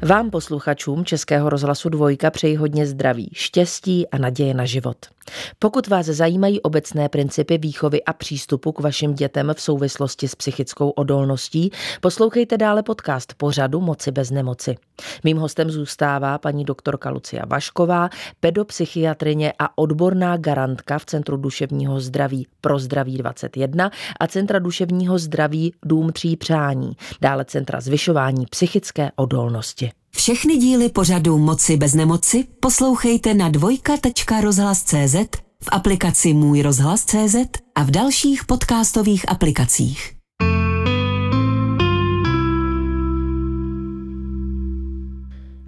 Vám 0.04 0.30
posluchačům 0.30 1.04
Českého 1.04 1.50
rozhlasu 1.50 1.88
Dvojka 1.88 2.30
přeji 2.30 2.56
hodně 2.56 2.86
zdraví, 2.86 3.30
štěstí 3.32 4.08
a 4.08 4.18
naděje 4.18 4.54
na 4.54 4.64
život. 4.64 4.96
Pokud 5.58 5.86
vás 5.88 6.06
zajímají 6.06 6.60
obecné 6.60 7.08
principy 7.08 7.58
výchovy 7.58 8.04
a 8.04 8.12
přístupu 8.12 8.72
k 8.72 8.80
vašim 8.80 9.14
dětem 9.14 9.52
v 9.54 9.60
souvislosti 9.60 10.28
s 10.28 10.34
psychickou 10.34 10.90
odolností, 10.90 11.70
poslouchejte 12.00 12.56
dále 12.56 12.82
podcast 12.82 13.34
pořadu 13.34 13.80
Moci 13.80 14.10
bez 14.10 14.30
nemoci. 14.30 14.76
Mým 15.24 15.36
hostem 15.36 15.70
zůstává 15.70 16.38
paní 16.38 16.64
doktorka 16.64 17.10
Lucia 17.10 17.46
Vašková, 17.46 18.08
pedopsychiatrině 18.40 19.52
a 19.58 19.78
odborná 19.78 20.36
garantka 20.36 20.98
v 20.98 21.04
Centru 21.04 21.36
duševního 21.36 22.00
zdraví 22.00 22.46
pro 22.60 22.78
zdraví 22.78 23.18
21 23.18 23.90
a 24.20 24.26
Centra 24.26 24.58
duševního 24.58 25.18
zdraví 25.18 25.74
Dům 25.84 26.12
tří 26.12 26.36
přání, 26.36 26.96
dále 27.20 27.44
Centra 27.44 27.80
zvyšování 27.80 28.46
psychické 28.46 29.10
odolnosti. 29.16 29.93
Všechny 30.24 30.56
díly 30.56 30.88
pořadu 30.88 31.38
Moci 31.38 31.76
bez 31.76 31.94
nemoci 31.94 32.44
poslouchejte 32.60 33.34
na 33.34 33.48
dvojka.rozhlas.cz, 33.48 35.14
v 35.62 35.68
aplikaci 35.72 36.32
Můj 36.32 36.62
rozhlas.cz 36.62 37.36
a 37.74 37.82
v 37.82 37.90
dalších 37.90 38.44
podcastových 38.44 39.28
aplikacích. 39.28 40.12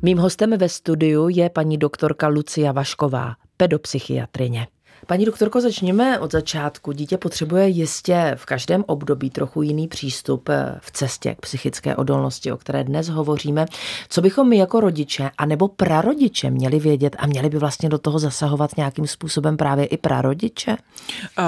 Mým 0.02 0.18
hostem 0.18 0.58
ve 0.58 0.68
studiu 0.68 1.28
je 1.28 1.50
paní 1.50 1.78
doktorka 1.78 2.28
Lucia 2.28 2.72
Vašková, 2.72 3.34
pedopsychiatrině. 3.56 4.66
Paní 5.06 5.24
doktorko, 5.24 5.60
začněme 5.60 6.18
od 6.18 6.32
začátku. 6.32 6.92
Dítě 6.92 7.18
potřebuje 7.18 7.68
jistě 7.68 8.32
v 8.34 8.46
každém 8.46 8.84
období 8.86 9.30
trochu 9.30 9.62
jiný 9.62 9.88
přístup 9.88 10.48
eh, 10.48 10.78
v 10.80 10.90
cestě 10.90 11.34
k 11.34 11.40
psychické 11.40 11.96
odolnosti, 11.96 12.52
o 12.52 12.56
které 12.56 12.84
dnes 12.84 13.08
hovoříme. 13.08 13.66
Co 14.08 14.20
bychom 14.20 14.48
my 14.48 14.56
jako 14.56 14.80
rodiče 14.80 15.30
a 15.38 15.46
nebo 15.46 15.68
prarodiče 15.68 16.50
měli 16.50 16.78
vědět 16.78 17.16
a 17.18 17.26
měli 17.26 17.48
by 17.48 17.58
vlastně 17.58 17.88
do 17.88 17.98
toho 17.98 18.18
zasahovat 18.18 18.76
nějakým 18.76 19.06
způsobem 19.06 19.56
právě 19.56 19.86
i 19.86 19.96
prarodiče? 19.96 20.76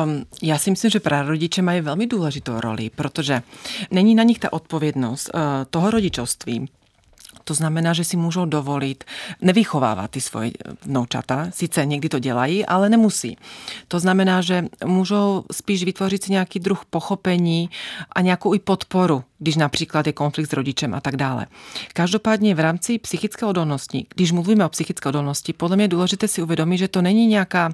Um, 0.05 0.25
já 0.43 0.59
si 0.59 0.71
myslím, 0.71 0.91
že 0.91 1.01
prarodiče 1.01 1.63
mají 1.63 1.81
velmi 1.81 2.07
důležitou 2.07 2.61
roli, 2.61 2.91
protože 2.91 3.43
není 3.91 4.15
na 4.15 4.23
nich 4.23 4.39
ta 4.39 4.53
odpovědnost 4.53 5.31
uh, 5.35 5.41
toho 5.71 5.91
rodičovství 5.91 6.69
to 7.49 7.55
znamená, 7.55 7.93
že 7.93 8.05
si 8.05 8.17
můžou 8.17 8.45
dovolit 8.45 9.05
nevychovávat 9.43 10.11
ty 10.11 10.21
svoje 10.21 10.51
vnoučata. 10.85 11.49
Sice 11.51 11.87
někdy 11.87 12.09
to 12.09 12.19
dělají, 12.19 12.67
ale 12.67 12.89
nemusí. 12.89 13.37
To 13.89 14.01
znamená, 14.01 14.41
že 14.41 14.65
můžou 14.85 15.45
spíš 15.53 15.85
vytvořit 15.85 16.25
si 16.25 16.33
nějaký 16.33 16.61
druh 16.61 16.85
pochopení 16.91 17.71
a 18.13 18.21
nějakou 18.21 18.55
i 18.55 18.59
podporu 18.59 19.25
když 19.39 19.57
například 19.57 20.07
je 20.07 20.13
konflikt 20.13 20.51
s 20.51 20.53
rodičem 20.53 20.95
a 20.95 21.01
tak 21.01 21.17
dále. 21.17 21.47
Každopádně 21.93 22.55
v 22.55 22.61
rámci 22.61 22.99
psychické 22.99 23.47
odolnosti, 23.47 24.07
když 24.15 24.33
mluvíme 24.33 24.67
o 24.67 24.69
psychické 24.69 25.09
odolnosti, 25.09 25.53
podle 25.53 25.77
mě 25.77 25.85
je 25.85 25.89
důležité 25.89 26.29
si 26.29 26.43
uvědomit, 26.43 26.79
že 26.79 26.89
to 26.89 27.03
není 27.03 27.27
nějaká 27.27 27.73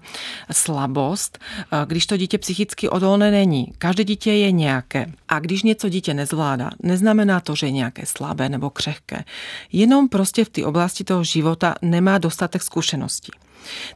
slabost, 0.50 1.38
když 1.86 2.06
to 2.06 2.16
dítě 2.16 2.38
psychicky 2.38 2.88
odolné 2.88 3.30
není. 3.30 3.72
Každé 3.78 4.04
dítě 4.04 4.32
je 4.32 4.52
nějaké. 4.52 5.06
A 5.28 5.38
když 5.38 5.62
něco 5.62 5.88
dítě 5.88 6.14
nezvládá, 6.14 6.70
neznamená 6.82 7.40
to, 7.40 7.54
že 7.54 7.66
je 7.66 7.70
nějaké 7.70 8.06
slabé 8.06 8.48
nebo 8.48 8.70
křehké. 8.70 9.24
Jenom 9.72 10.08
prostě 10.08 10.44
v 10.44 10.48
té 10.48 10.64
oblasti 10.64 11.04
toho 11.04 11.24
života 11.24 11.74
nemá 11.82 12.18
dostatek 12.18 12.62
zkušeností. 12.62 13.32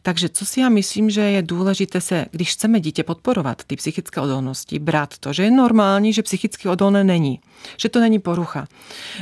Takže 0.03 0.29
co 0.29 0.47
si 0.47 0.61
já 0.61 0.69
myslím, 0.69 1.11
že 1.11 1.21
je 1.21 1.43
důležité 1.43 2.01
se, 2.01 2.27
když 2.31 2.53
chceme 2.53 2.81
dítě 2.81 3.03
podporovat, 3.03 3.63
ty 3.67 3.77
psychické 3.77 4.21
odolnosti, 4.21 4.79
brát 4.79 5.19
to, 5.19 5.33
že 5.33 5.43
je 5.43 5.51
normální, 5.51 6.13
že 6.13 6.23
psychicky 6.23 6.69
odolné 6.69 7.05
není. 7.05 7.41
Že 7.77 7.89
to 7.89 8.01
není 8.01 8.19
porucha. 8.19 8.69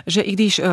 Že 0.06 0.20
i 0.20 0.32
když 0.32 0.58
uh, 0.58 0.64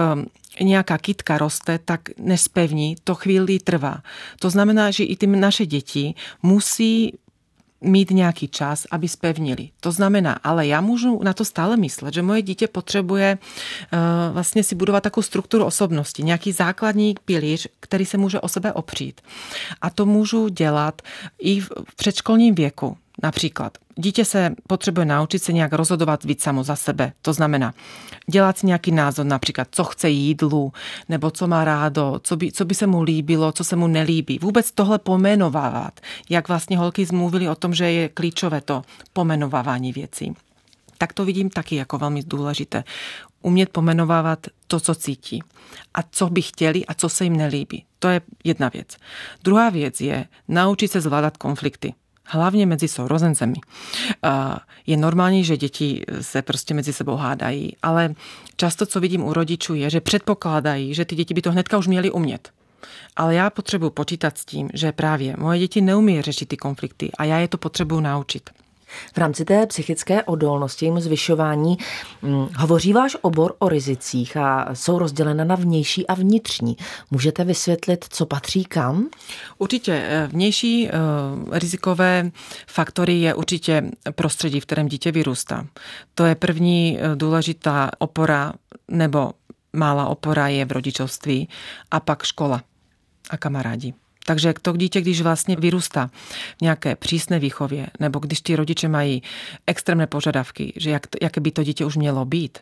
nějaká 0.62 0.98
kytka 0.98 1.38
roste, 1.38 1.80
tak 1.86 2.02
nespevní, 2.18 2.96
to 3.04 3.16
chvíli 3.16 3.60
trvá. 3.60 4.04
To 4.40 4.50
znamená, 4.50 4.92
že 4.92 5.04
i 5.04 5.16
ty 5.16 5.28
naše 5.28 5.66
děti 5.66 6.14
musí 6.44 7.14
mít 7.84 8.12
nějaký 8.12 8.48
čas, 8.48 8.86
aby 8.92 9.08
spevnili. 9.08 9.70
To 9.80 9.92
znamená, 9.92 10.40
ale 10.44 10.68
já 10.68 10.82
můžu 10.82 11.24
na 11.24 11.34
to 11.34 11.46
stále 11.46 11.78
myslet, 11.78 12.14
že 12.14 12.22
moje 12.22 12.42
dítě 12.42 12.68
potřebuje 12.68 13.38
uh, 13.38 14.00
vlastně 14.34 14.64
si 14.64 14.76
budovat 14.76 15.04
takovou 15.04 15.24
strukturu 15.24 15.66
osobnosti, 15.66 16.24
nějaký 16.24 16.52
základní 16.52 17.16
pilíř, 17.26 17.68
který 17.80 18.06
se 18.06 18.18
může 18.18 18.40
o 18.40 18.48
sebe 18.48 18.74
opřít. 18.74 19.22
A 19.82 19.90
to 19.90 20.06
můžu 20.06 20.48
dělat 20.48 21.02
i 21.40 21.60
v 21.60 21.70
předškolním 21.96 22.56
věku. 22.56 22.98
Například 23.24 23.78
dítě 23.96 24.26
se 24.26 24.56
potřebuje 24.68 25.06
naučit 25.06 25.40
se 25.40 25.54
nějak 25.54 25.74
rozhodovat 25.74 26.24
víc 26.24 26.44
samo 26.44 26.64
za 26.64 26.76
sebe. 26.76 27.14
To 27.22 27.34
znamená 27.34 27.74
dělat 28.32 28.58
si 28.58 28.66
nějaký 28.66 28.92
názor, 28.92 29.26
například 29.26 29.68
co 29.72 29.84
chce 29.84 30.10
jídlu, 30.10 30.74
nebo 31.10 31.32
co 31.32 31.48
má 31.48 31.66
rádo, 31.66 32.20
co 32.24 32.38
by, 32.38 32.52
co 32.52 32.66
by 32.66 32.76
se 32.76 32.88
mu 32.88 33.02
líbilo, 33.02 33.52
co 33.52 33.64
se 33.64 33.76
mu 33.76 33.88
nelíbí. 33.88 34.40
Vůbec 34.40 34.72
tohle 34.72 35.00
pomenovávat, 35.00 36.00
jak 36.30 36.48
vlastně 36.48 36.78
holky 36.78 37.06
zmluvili 37.06 37.50
o 37.50 37.56
tom, 37.56 37.74
že 37.74 37.92
je 37.92 38.10
klíčové 38.10 38.62
to 38.62 38.82
pomenovávání 39.14 39.94
věcí. 39.94 40.34
Tak 40.98 41.14
to 41.14 41.26
vidím 41.26 41.50
taky 41.50 41.76
jako 41.76 41.98
velmi 41.98 42.24
důležité. 42.24 42.84
Umět 43.42 43.70
pomenovávat 43.70 44.48
to, 44.68 44.80
co 44.80 44.96
cítí 44.96 45.44
a 45.94 46.00
co 46.12 46.30
by 46.30 46.42
chtěli 46.42 46.86
a 46.86 46.94
co 46.94 47.10
se 47.10 47.24
jim 47.24 47.36
nelíbí. 47.36 47.86
To 48.00 48.08
je 48.08 48.22
jedna 48.44 48.70
věc. 48.70 48.98
Druhá 49.44 49.70
věc 49.70 50.02
je 50.02 50.26
naučit 50.48 50.92
se 50.92 51.02
zvládat 51.02 51.38
konflikty 51.38 51.94
hlavně 52.26 52.66
mezi 52.66 52.88
sourozencemi. 52.88 53.56
Je 54.88 54.98
normální, 54.98 55.44
že 55.44 55.58
děti 55.58 56.04
se 56.22 56.42
prostě 56.42 56.74
mezi 56.74 56.94
sebou 56.94 57.16
hádají, 57.16 57.76
ale 57.84 58.16
často, 58.56 58.86
co 58.86 59.00
vidím 59.00 59.24
u 59.24 59.34
rodičů, 59.34 59.76
je, 59.76 59.90
že 59.90 60.02
předpokládají, 60.02 60.94
že 60.94 61.06
ty 61.06 61.16
děti 61.16 61.34
by 61.34 61.42
to 61.42 61.52
hnedka 61.52 61.78
už 61.78 61.88
měly 61.88 62.12
umět. 62.12 62.50
Ale 63.16 63.36
já 63.36 63.50
potřebuji 63.50 63.90
počítat 63.90 64.38
s 64.38 64.46
tím, 64.46 64.70
že 64.74 64.92
právě 64.92 65.36
moje 65.38 65.60
děti 65.60 65.82
neumí 65.82 66.22
řešit 66.22 66.46
ty 66.46 66.58
konflikty 66.58 67.12
a 67.18 67.24
já 67.24 67.38
je 67.38 67.48
to 67.48 67.58
potřebuji 67.58 68.00
naučit. 68.00 68.50
V 69.14 69.18
rámci 69.18 69.46
té 69.46 69.68
psychické 69.68 70.24
odolnosti, 70.24 70.86
jim 70.86 71.00
zvyšování, 71.00 71.78
hm, 72.24 72.48
hovoří 72.58 72.94
váš 72.94 73.18
obor 73.22 73.56
o 73.60 73.70
rizicích 73.70 74.38
a 74.38 74.76
jsou 74.76 75.00
rozdělena 75.00 75.44
na 75.44 75.56
vnější 75.56 76.08
a 76.08 76.14
vnitřní. 76.14 76.78
Můžete 77.12 77.44
vysvětlit, 77.44 78.06
co 78.10 78.26
patří 78.26 78.66
kam? 78.66 79.08
Určitě. 79.58 80.04
Eh, 80.06 80.28
vnější 80.28 80.90
uh, 80.90 81.58
rizikové 81.58 82.32
faktory 82.68 83.14
je 83.14 83.34
určitě 83.34 83.92
prostředí, 84.16 84.60
v 84.60 84.66
kterém 84.66 84.88
dítě 84.88 85.12
vyrůstá. 85.12 85.68
To 86.16 86.26
je 86.26 86.36
první 86.36 86.98
uh, 86.98 87.16
důležitá 87.16 87.92
opora 87.98 88.54
nebo 88.88 89.32
mála 89.74 90.06
opora 90.06 90.48
je 90.48 90.66
v 90.66 90.72
rodičovství 90.72 91.50
a 91.92 92.00
pak 92.00 92.24
škola 92.24 92.62
a 93.30 93.38
kamarádi. 93.38 93.94
Takže 94.26 94.54
to 94.62 94.78
dítě, 94.78 95.02
když 95.02 95.22
vlastně 95.22 95.56
vyrůstá 95.56 96.10
v 96.58 96.62
nějaké 96.62 96.96
přísné 96.96 97.40
výchově, 97.40 97.88
nebo 98.00 98.20
když 98.20 98.42
ti 98.42 98.56
rodiče 98.56 98.88
mají 98.88 99.24
extrémné 99.68 100.08
požadavky, 100.08 100.74
že 100.76 100.90
jak, 100.90 101.08
jaké 101.22 101.42
by 101.42 101.52
to 101.52 101.64
dítě 101.64 101.86
už 101.86 101.96
mělo 101.96 102.26
být, 102.26 102.58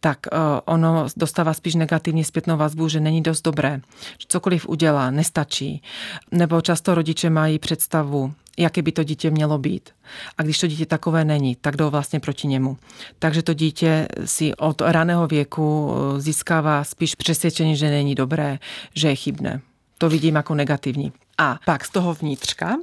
tak 0.00 0.18
uh, 0.32 0.38
ono 0.64 1.06
dostává 1.16 1.54
spíš 1.54 1.74
negativní 1.74 2.24
zpětnou 2.24 2.56
vazbu, 2.56 2.88
že 2.88 3.00
není 3.00 3.22
dost 3.22 3.42
dobré, 3.42 3.80
že 4.18 4.26
cokoliv 4.28 4.68
udělá, 4.68 5.10
nestačí. 5.10 5.82
Nebo 6.30 6.60
často 6.60 6.94
rodiče 6.94 7.30
mají 7.30 7.58
představu, 7.58 8.32
jaké 8.58 8.82
by 8.82 8.92
to 8.92 9.04
dítě 9.04 9.30
mělo 9.30 9.58
být. 9.58 9.90
A 10.38 10.42
když 10.42 10.58
to 10.58 10.66
dítě 10.66 10.86
takové 10.86 11.24
není, 11.24 11.56
tak 11.56 11.76
jdou 11.76 11.90
vlastně 11.90 12.20
proti 12.20 12.48
němu. 12.48 12.76
Takže 13.18 13.42
to 13.42 13.54
dítě 13.54 14.08
si 14.24 14.54
od 14.54 14.80
raného 14.80 15.26
věku 15.26 15.92
eh, 15.92 16.20
získává 16.20 16.84
spíš 16.84 17.14
přesvědčení, 17.14 17.76
že 17.76 17.90
není 17.90 18.14
dobré, 18.14 18.58
že 18.94 19.08
je 19.08 19.16
chybné. 19.16 19.60
To 20.02 20.08
vidím 20.08 20.34
jako 20.34 20.54
negativní. 20.54 21.12
A 21.38 21.58
pak 21.64 21.84
z 21.84 21.90
toho 21.90 22.14
vnitřka 22.14 22.76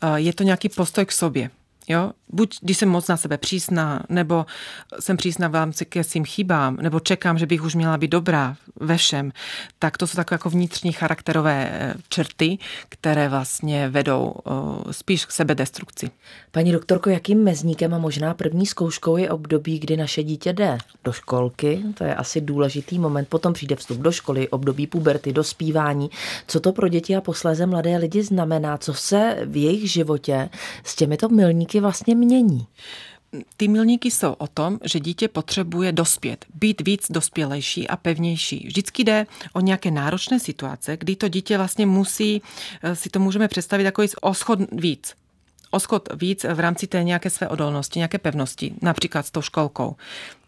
eh, 0.00 0.20
je 0.20 0.32
to 0.32 0.42
nějaký 0.42 0.68
postoj 0.68 1.04
k 1.04 1.12
sobě. 1.12 1.50
Jo? 1.88 2.12
Buď 2.28 2.58
když 2.62 2.78
jsem 2.78 2.88
moc 2.88 3.08
na 3.08 3.16
sebe 3.16 3.38
přísná, 3.38 4.02
nebo 4.08 4.46
jsem 5.00 5.16
přísná 5.16 5.48
v 5.48 5.54
rámci 5.54 5.84
ke 5.84 6.04
svým 6.04 6.24
chybám, 6.24 6.76
nebo 6.76 7.00
čekám, 7.00 7.38
že 7.38 7.46
bych 7.46 7.62
už 7.62 7.74
měla 7.74 7.98
být 7.98 8.10
dobrá 8.10 8.56
ve 8.76 8.96
všem, 8.96 9.32
tak 9.78 9.98
to 9.98 10.06
jsou 10.06 10.16
takové 10.16 10.34
jako 10.34 10.50
vnitřní 10.50 10.92
charakterové 10.92 11.70
eh, 11.72 11.94
črty, 12.08 12.58
které 12.88 13.28
vlastně 13.28 13.88
vedou 13.88 14.34
eh, 14.46 14.92
spíš 14.92 15.24
k 15.24 15.30
sebedestrukci. 15.30 16.10
Paní 16.50 16.72
doktorko, 16.72 17.10
jakým 17.10 17.44
mezníkem 17.44 17.94
a 17.94 17.98
možná 17.98 18.34
první 18.34 18.66
zkouškou 18.66 19.16
je 19.16 19.30
období, 19.30 19.78
kdy 19.78 19.96
naše 19.96 20.22
dítě 20.22 20.52
jde 20.52 20.78
do 21.04 21.12
školky? 21.12 21.82
To 21.94 22.04
je 22.04 22.14
asi 22.14 22.40
důležitý 22.40 22.98
moment. 22.98 23.28
Potom 23.28 23.52
přijde 23.52 23.76
vstup 23.76 23.98
do 23.98 24.12
školy, 24.12 24.48
období 24.48 24.86
puberty, 24.86 25.32
dospívání. 25.32 26.10
Co 26.46 26.60
to 26.60 26.72
pro 26.72 26.88
děti 26.88 27.16
a 27.16 27.20
posléze 27.20 27.66
mladé 27.66 27.96
lidi 27.96 28.22
znamená? 28.22 28.78
Co 28.78 28.94
se 28.94 29.38
v 29.44 29.56
jejich 29.56 29.92
životě 29.92 30.48
s 30.84 30.96
těmito 30.96 31.28
milníky 31.28 31.71
vlastně 31.80 32.14
mění? 32.14 32.66
Ty 33.56 33.68
milníky 33.68 34.10
jsou 34.10 34.32
o 34.32 34.46
tom, 34.46 34.78
že 34.84 35.00
dítě 35.00 35.28
potřebuje 35.28 35.92
dospět, 35.92 36.44
být 36.54 36.80
víc 36.80 37.06
dospělejší 37.10 37.88
a 37.88 37.96
pevnější. 37.96 38.64
Vždycky 38.66 39.04
jde 39.04 39.26
o 39.52 39.60
nějaké 39.60 39.90
náročné 39.90 40.40
situace, 40.40 40.96
kdy 40.96 41.16
to 41.16 41.28
dítě 41.28 41.56
vlastně 41.56 41.86
musí, 41.86 42.42
eh, 42.82 42.96
si 42.96 43.10
to 43.10 43.18
můžeme 43.18 43.48
představit 43.48 43.84
jako 43.84 44.02
oschod 44.20 44.58
víc 44.72 45.14
oskot 45.72 46.08
víc 46.14 46.44
v 46.44 46.60
rámci 46.60 46.86
té 46.86 47.04
nějaké 47.04 47.30
své 47.30 47.48
odolnosti, 47.48 47.98
nějaké 47.98 48.18
pevnosti, 48.18 48.74
například 48.82 49.26
s 49.26 49.30
tou 49.30 49.42
školkou. 49.42 49.96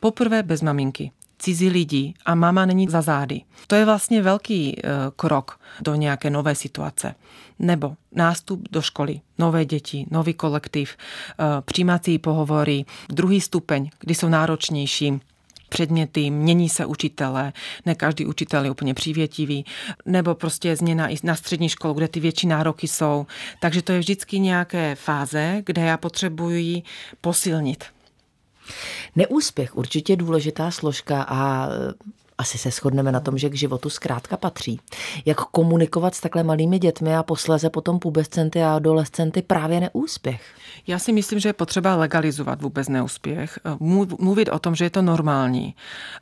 Poprvé 0.00 0.42
bez 0.42 0.62
maminky 0.62 1.10
cizí 1.44 1.68
lidi 1.68 2.14
a 2.24 2.35
mama 2.35 2.66
není 2.66 2.88
za 2.88 3.02
zády. 3.02 3.40
To 3.66 3.74
je 3.74 3.85
vlastně 3.85 4.22
velký 4.22 4.76
eh, 4.78 4.88
krok 5.16 5.61
do 5.80 5.94
nějaké 5.94 6.30
nové 6.30 6.54
situace. 6.54 7.14
Nebo 7.59 7.96
nástup 8.12 8.68
do 8.70 8.83
školy, 8.83 9.20
nové 9.38 9.64
děti, 9.64 10.07
nový 10.11 10.35
kolektiv, 10.35 10.96
eh, 10.96 11.44
přijímací 11.64 12.18
pohovory, 12.18 12.85
druhý 13.09 13.40
stupeň, 13.40 13.90
kdy 14.00 14.14
jsou 14.14 14.28
náročnější, 14.28 15.20
předměty, 15.68 16.30
mění 16.30 16.68
se 16.68 16.87
učitele, 16.87 17.52
ne 17.87 17.94
každý 17.94 18.26
učitel 18.26 18.64
je 18.64 18.70
úplně 18.70 18.94
přívětivý, 18.94 19.64
nebo 20.07 20.35
prostě 20.35 20.76
změna 20.76 21.09
i 21.09 21.16
na 21.22 21.35
střední 21.35 21.68
školu, 21.68 21.94
kde 21.94 22.09
ty 22.09 22.20
větší 22.20 22.46
nároky 22.46 22.88
jsou. 22.88 23.26
Takže 23.61 23.83
to 23.83 23.92
je 23.92 23.98
vždycky 23.98 24.38
nějaké 24.38 24.94
fáze, 24.94 25.62
kde 25.66 25.83
já 25.83 25.96
potřebuji 25.96 26.83
posilnit 27.20 27.85
Neúspěch 29.16 29.77
určitě 29.77 30.16
důležitá 30.16 30.70
složka 30.70 31.22
a 31.22 31.68
asi 32.38 32.59
se 32.59 32.70
shodneme 32.70 33.12
na 33.12 33.20
tom, 33.20 33.38
že 33.38 33.48
k 33.48 33.55
životu 33.55 33.90
zkrátka 33.90 34.37
patří. 34.37 34.81
Jak 35.27 35.40
komunikovat 35.40 36.14
s 36.14 36.20
takhle 36.20 36.42
malými 36.42 36.79
dětmi 36.79 37.16
a 37.16 37.22
posléze 37.22 37.70
potom 37.70 37.98
pubescenty 37.98 38.62
a 38.62 38.74
adolescenty 38.74 39.42
právě 39.42 39.81
neúspěch? 39.81 40.42
Já 40.87 40.98
si 40.98 41.12
myslím, 41.12 41.38
že 41.38 41.48
je 41.48 41.53
potřeba 41.53 41.96
legalizovat 41.96 42.62
vůbec 42.62 42.88
neúspěch, 42.88 43.59
mluvit 44.18 44.48
o 44.48 44.59
tom, 44.59 44.74
že 44.74 44.85
je 44.85 44.90
to 44.90 45.03
normální 45.03 45.74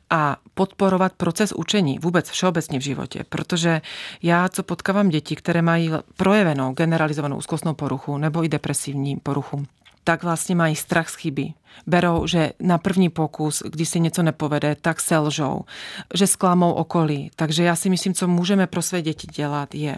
a 0.09 0.37
podporovat 0.53 1.13
proces 1.13 1.51
učení 1.51 1.99
vůbec 1.99 2.29
všeobecně 2.29 2.79
v 2.79 2.83
životě, 2.83 3.23
protože 3.29 3.81
já, 4.23 4.49
co 4.49 4.63
potkávám 4.63 5.09
děti, 5.09 5.35
které 5.35 5.61
mají 5.61 5.91
projevenou 6.17 6.73
generalizovanou 6.73 7.37
úzkostnou 7.37 7.73
poruchu 7.73 8.17
nebo 8.17 8.43
i 8.43 8.49
depresivní 8.49 9.17
poruchu, 9.17 9.65
tak 10.03 10.23
vlastně 10.23 10.55
mají 10.55 10.75
strach 10.75 11.09
z 11.09 11.15
chyby. 11.15 11.53
Berou, 11.87 12.27
že 12.27 12.51
na 12.59 12.77
první 12.77 13.09
pokus, 13.09 13.63
když 13.65 13.89
se 13.89 13.99
něco 13.99 14.23
nepovede, 14.23 14.75
tak 14.81 15.01
selžou, 15.01 15.61
že 16.13 16.27
sklamou 16.27 16.71
okolí. 16.71 17.31
Takže 17.35 17.63
já 17.63 17.75
si 17.75 17.89
myslím, 17.89 18.13
co 18.13 18.27
můžeme 18.27 18.67
pro 18.67 18.81
své 18.81 19.01
děti 19.01 19.27
dělat, 19.27 19.75
je 19.75 19.97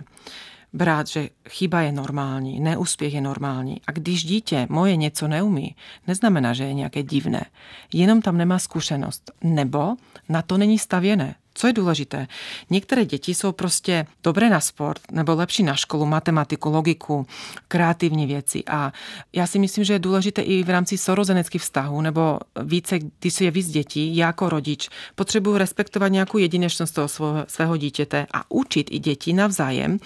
brát, 0.74 1.08
že 1.08 1.30
chyba 1.50 1.82
je 1.82 1.92
normální, 1.92 2.60
neúspěch 2.60 3.14
je 3.14 3.22
normální. 3.22 3.82
A 3.88 3.92
když 3.92 4.24
dítě 4.24 4.68
moje 4.70 4.96
něco 4.96 5.28
neumí, 5.28 5.76
neznamená, 6.08 6.54
že 6.54 6.64
je 6.64 6.74
nějaké 6.74 7.04
divné. 7.04 7.46
Jenom 7.94 8.22
tam 8.22 8.38
nemá 8.38 8.60
zkušenost. 8.60 9.32
Nebo 9.44 9.96
na 10.30 10.42
to 10.42 10.58
není 10.58 10.80
stavěné. 10.80 11.36
Co 11.58 11.68
je 11.68 11.74
důležité? 11.74 12.28
Některé 12.70 13.06
děti 13.06 13.36
jsou 13.36 13.52
prostě 13.52 14.08
dobré 14.24 14.50
na 14.50 14.60
sport 14.60 15.02
nebo 15.12 15.36
lepší 15.36 15.64
na 15.64 15.76
školu, 15.76 16.06
matematiku, 16.06 16.70
logiku, 16.70 17.28
kreativní 17.68 18.26
věci. 18.26 18.64
A 18.68 18.94
já 19.34 19.48
si 19.48 19.60
myslím, 19.60 19.84
že 19.84 19.94
je 19.94 20.00
důležité 20.00 20.42
i 20.42 20.64
v 20.64 20.70
rámci 20.70 20.98
sorozeneckých 20.98 21.62
vztahů 21.62 22.02
nebo 22.02 22.40
více, 22.64 23.00
když 23.20 23.42
je 23.42 23.52
víc 23.52 23.68
dětí, 23.68 24.18
já 24.18 24.28
jako 24.28 24.50
rodič 24.50 24.90
potřebuji 25.16 25.58
respektovat 25.58 26.08
nějakou 26.08 26.38
jedinečnost 26.38 26.92
toho 26.92 27.08
svého, 27.08 27.46
svého 27.48 27.78
dítěte 27.78 28.28
a 28.34 28.52
učit 28.52 28.88
i 28.92 29.00
děti 29.00 29.34
navzájem, 29.34 30.00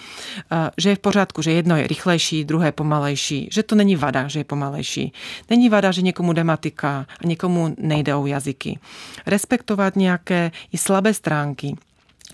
eh, 0.52 0.70
že 0.76 0.88
je 0.90 0.96
v 0.96 0.98
pořádku, 0.98 1.42
že 1.42 1.52
jedno 1.52 1.76
je 1.76 1.86
rychlejší, 1.86 2.44
druhé 2.44 2.72
pomalejší, 2.72 3.48
že 3.52 3.62
to 3.62 3.74
není 3.74 3.96
vada, 3.96 4.28
že 4.28 4.40
je 4.40 4.44
pomalejší. 4.44 5.12
Není 5.50 5.68
vada, 5.68 5.92
že 5.92 6.02
někomu 6.02 6.32
jde 6.32 6.44
matika 6.44 7.06
a 7.24 7.26
někomu 7.26 7.74
nejde 7.78 8.14
o 8.14 8.26
jazyky. 8.26 8.78
Respektovat 9.26 9.96
nějaké 9.96 10.50
i 10.72 10.78
slabé 10.78 11.14
strany 11.14 11.39
stránky 11.40 11.76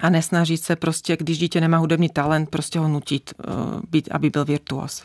a 0.00 0.10
nesnažit 0.10 0.62
se 0.62 0.76
prostě, 0.76 1.16
když 1.16 1.38
dítě 1.38 1.60
nemá 1.60 1.78
hudební 1.78 2.08
talent, 2.08 2.50
prostě 2.50 2.78
ho 2.78 2.88
nutit, 2.88 3.34
eh, 3.40 3.44
být, 3.90 4.08
aby 4.10 4.30
byl 4.30 4.44
virtuos. 4.44 5.04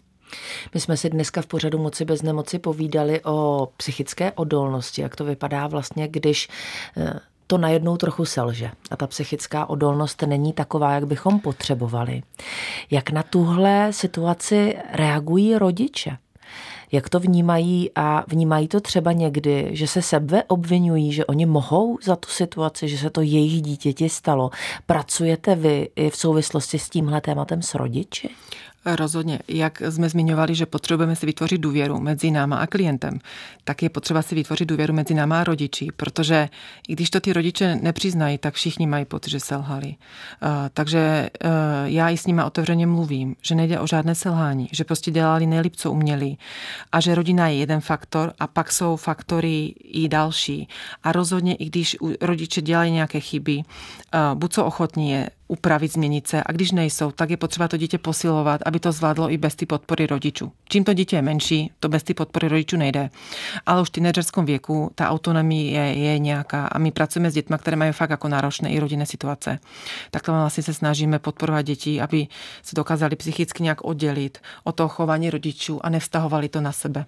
My 0.73 0.79
jsme 0.79 0.97
si 0.97 1.09
dneska 1.09 1.41
v 1.41 1.45
pořadu 1.45 1.77
Moci 1.77 2.05
bez 2.05 2.21
nemoci 2.21 2.59
povídali 2.59 3.21
o 3.23 3.69
psychické 3.77 4.31
odolnosti, 4.31 5.01
jak 5.01 5.15
to 5.15 5.25
vypadá 5.25 5.67
vlastně, 5.67 6.07
když 6.07 6.49
eh, 6.97 7.19
to 7.47 7.57
najednou 7.57 7.97
trochu 7.97 8.25
selže 8.25 8.71
a 8.91 8.95
ta 8.95 9.07
psychická 9.07 9.69
odolnost 9.69 10.21
není 10.21 10.53
taková, 10.53 10.93
jak 10.93 11.07
bychom 11.07 11.39
potřebovali. 11.39 12.23
Jak 12.91 13.09
na 13.09 13.23
tuhle 13.23 13.93
situaci 13.93 14.77
reagují 14.91 15.55
rodiče? 15.55 16.17
Jak 16.91 17.09
to 17.09 17.19
vnímají 17.19 17.91
a 17.95 18.23
vnímají 18.27 18.67
to 18.67 18.79
třeba 18.79 19.11
někdy, 19.11 19.69
že 19.71 19.87
se 19.87 20.01
sebe 20.01 20.43
obvinují, 20.47 21.11
že 21.11 21.25
oni 21.25 21.45
mohou 21.45 21.97
za 22.03 22.15
tu 22.15 22.29
situaci, 22.29 22.87
že 22.87 22.97
se 22.97 23.09
to 23.09 23.21
jejich 23.21 23.61
dítěti 23.61 24.09
stalo. 24.09 24.49
Pracujete 24.85 25.55
vy 25.55 25.89
i 25.95 26.09
v 26.09 26.15
souvislosti 26.15 26.79
s 26.79 26.89
tímhle 26.89 27.21
tématem 27.21 27.61
s 27.61 27.75
rodiči? 27.75 28.29
Rozhodně. 28.85 29.39
Jak 29.47 29.81
jsme 29.89 30.09
zmiňovali, 30.09 30.55
že 30.55 30.65
potřebujeme 30.65 31.15
si 31.15 31.25
vytvořit 31.25 31.61
důvěru 31.61 31.99
mezi 31.99 32.31
náma 32.31 32.57
a 32.57 32.67
klientem, 32.67 33.19
tak 33.63 33.83
je 33.83 33.89
potřeba 33.89 34.21
si 34.21 34.35
vytvořit 34.35 34.65
důvěru 34.65 34.93
mezi 34.93 35.13
náma 35.13 35.41
a 35.41 35.43
rodiči, 35.43 35.87
protože 35.95 36.49
i 36.87 36.93
když 36.93 37.09
to 37.09 37.19
ty 37.19 37.33
rodiče 37.33 37.75
nepřiznají, 37.81 38.37
tak 38.37 38.53
všichni 38.53 38.87
mají 38.87 39.05
pocit, 39.05 39.29
že 39.29 39.39
selhali. 39.39 39.87
Uh, 39.87 40.49
takže 40.73 41.29
uh, 41.43 41.49
já 41.85 42.09
i 42.09 42.17
s 42.17 42.25
nimi 42.25 42.43
otevřeně 42.43 42.87
mluvím, 42.87 43.35
že 43.41 43.55
nejde 43.55 43.79
o 43.79 43.87
žádné 43.87 44.15
selhání, 44.15 44.69
že 44.71 44.83
prostě 44.83 45.11
dělali 45.11 45.45
nejlíp, 45.45 45.75
co 45.75 45.91
uměli 45.91 46.37
a 46.91 46.99
že 46.99 47.15
rodina 47.15 47.47
je 47.47 47.55
jeden 47.55 47.81
faktor 47.81 48.33
a 48.39 48.47
pak 48.47 48.71
jsou 48.71 48.95
faktory 48.95 49.65
i 49.77 50.07
další. 50.07 50.67
A 51.03 51.11
rozhodně, 51.11 51.55
i 51.55 51.65
když 51.65 51.97
rodiče 52.21 52.61
dělají 52.61 52.91
nějaké 52.91 53.19
chyby, 53.19 53.57
uh, 53.57 54.39
buď 54.39 54.53
jsou 54.53 54.63
ochotní 54.63 55.11
je 55.11 55.29
upravit, 55.51 55.93
změnit 55.93 56.27
se 56.27 56.43
a 56.45 56.51
když 56.51 56.71
nejsou, 56.71 57.11
tak 57.11 57.29
je 57.29 57.37
potřeba 57.37 57.67
to 57.67 57.77
dítě 57.77 57.97
posilovat, 57.97 58.61
aby 58.65 58.79
to 58.79 58.91
zvládlo 58.91 59.31
i 59.31 59.37
bez 59.37 59.55
ty 59.55 59.65
podpory 59.65 60.07
rodičů. 60.07 60.51
Čím 60.69 60.83
to 60.83 60.93
dítě 60.93 61.15
je 61.15 61.21
menší, 61.21 61.71
to 61.79 61.89
bez 61.89 62.03
ty 62.03 62.13
podpory 62.13 62.47
rodičů 62.47 62.77
nejde. 62.77 63.09
Ale 63.65 63.81
už 63.81 63.87
v 63.87 63.91
teenagerskom 63.91 64.45
věku 64.45 64.91
ta 64.95 65.09
autonomie 65.09 65.71
je, 65.71 65.93
je 65.93 66.19
nějaká 66.19 66.67
a 66.67 66.77
my 66.77 66.91
pracujeme 66.91 67.31
s 67.31 67.33
dětmi, 67.33 67.55
které 67.59 67.77
mají 67.77 67.91
fakt 67.91 68.09
jako 68.09 68.27
náročné 68.27 68.69
i 68.69 68.79
rodinné 68.79 69.05
situace. 69.05 69.59
Tak 70.11 70.23
to 70.23 70.31
vlastně 70.31 70.63
se 70.63 70.73
snažíme 70.73 71.19
podporovat 71.19 71.61
děti, 71.61 72.01
aby 72.01 72.27
se 72.63 72.75
dokázali 72.75 73.15
psychicky 73.15 73.63
nějak 73.63 73.83
oddělit 73.83 74.37
od 74.63 74.75
toho 74.75 74.89
chování 74.89 75.29
rodičů 75.29 75.85
a 75.85 75.89
nevztahovali 75.89 76.49
to 76.49 76.61
na 76.61 76.71
sebe. 76.71 77.05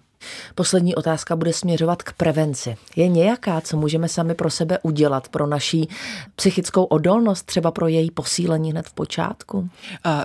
Poslední 0.56 0.96
otázka 0.96 1.36
bude 1.36 1.54
směřovat 1.54 2.04
k 2.04 2.14
prevenci. 2.14 2.78
Je 2.96 3.08
nějaká, 3.08 3.62
co 3.62 3.78
můžeme 3.78 4.08
sami 4.08 4.36
pro 4.36 4.50
sebe 4.50 4.80
udělat, 4.82 5.30
pro 5.30 5.48
naší 5.48 5.90
psychickou 6.36 6.84
odolnost, 6.84 7.44
třeba 7.44 7.72
pro 7.72 7.88
její 7.88 8.12
posílení 8.12 8.72
hned 8.72 8.88
v 8.88 8.94
počátku? 8.94 9.70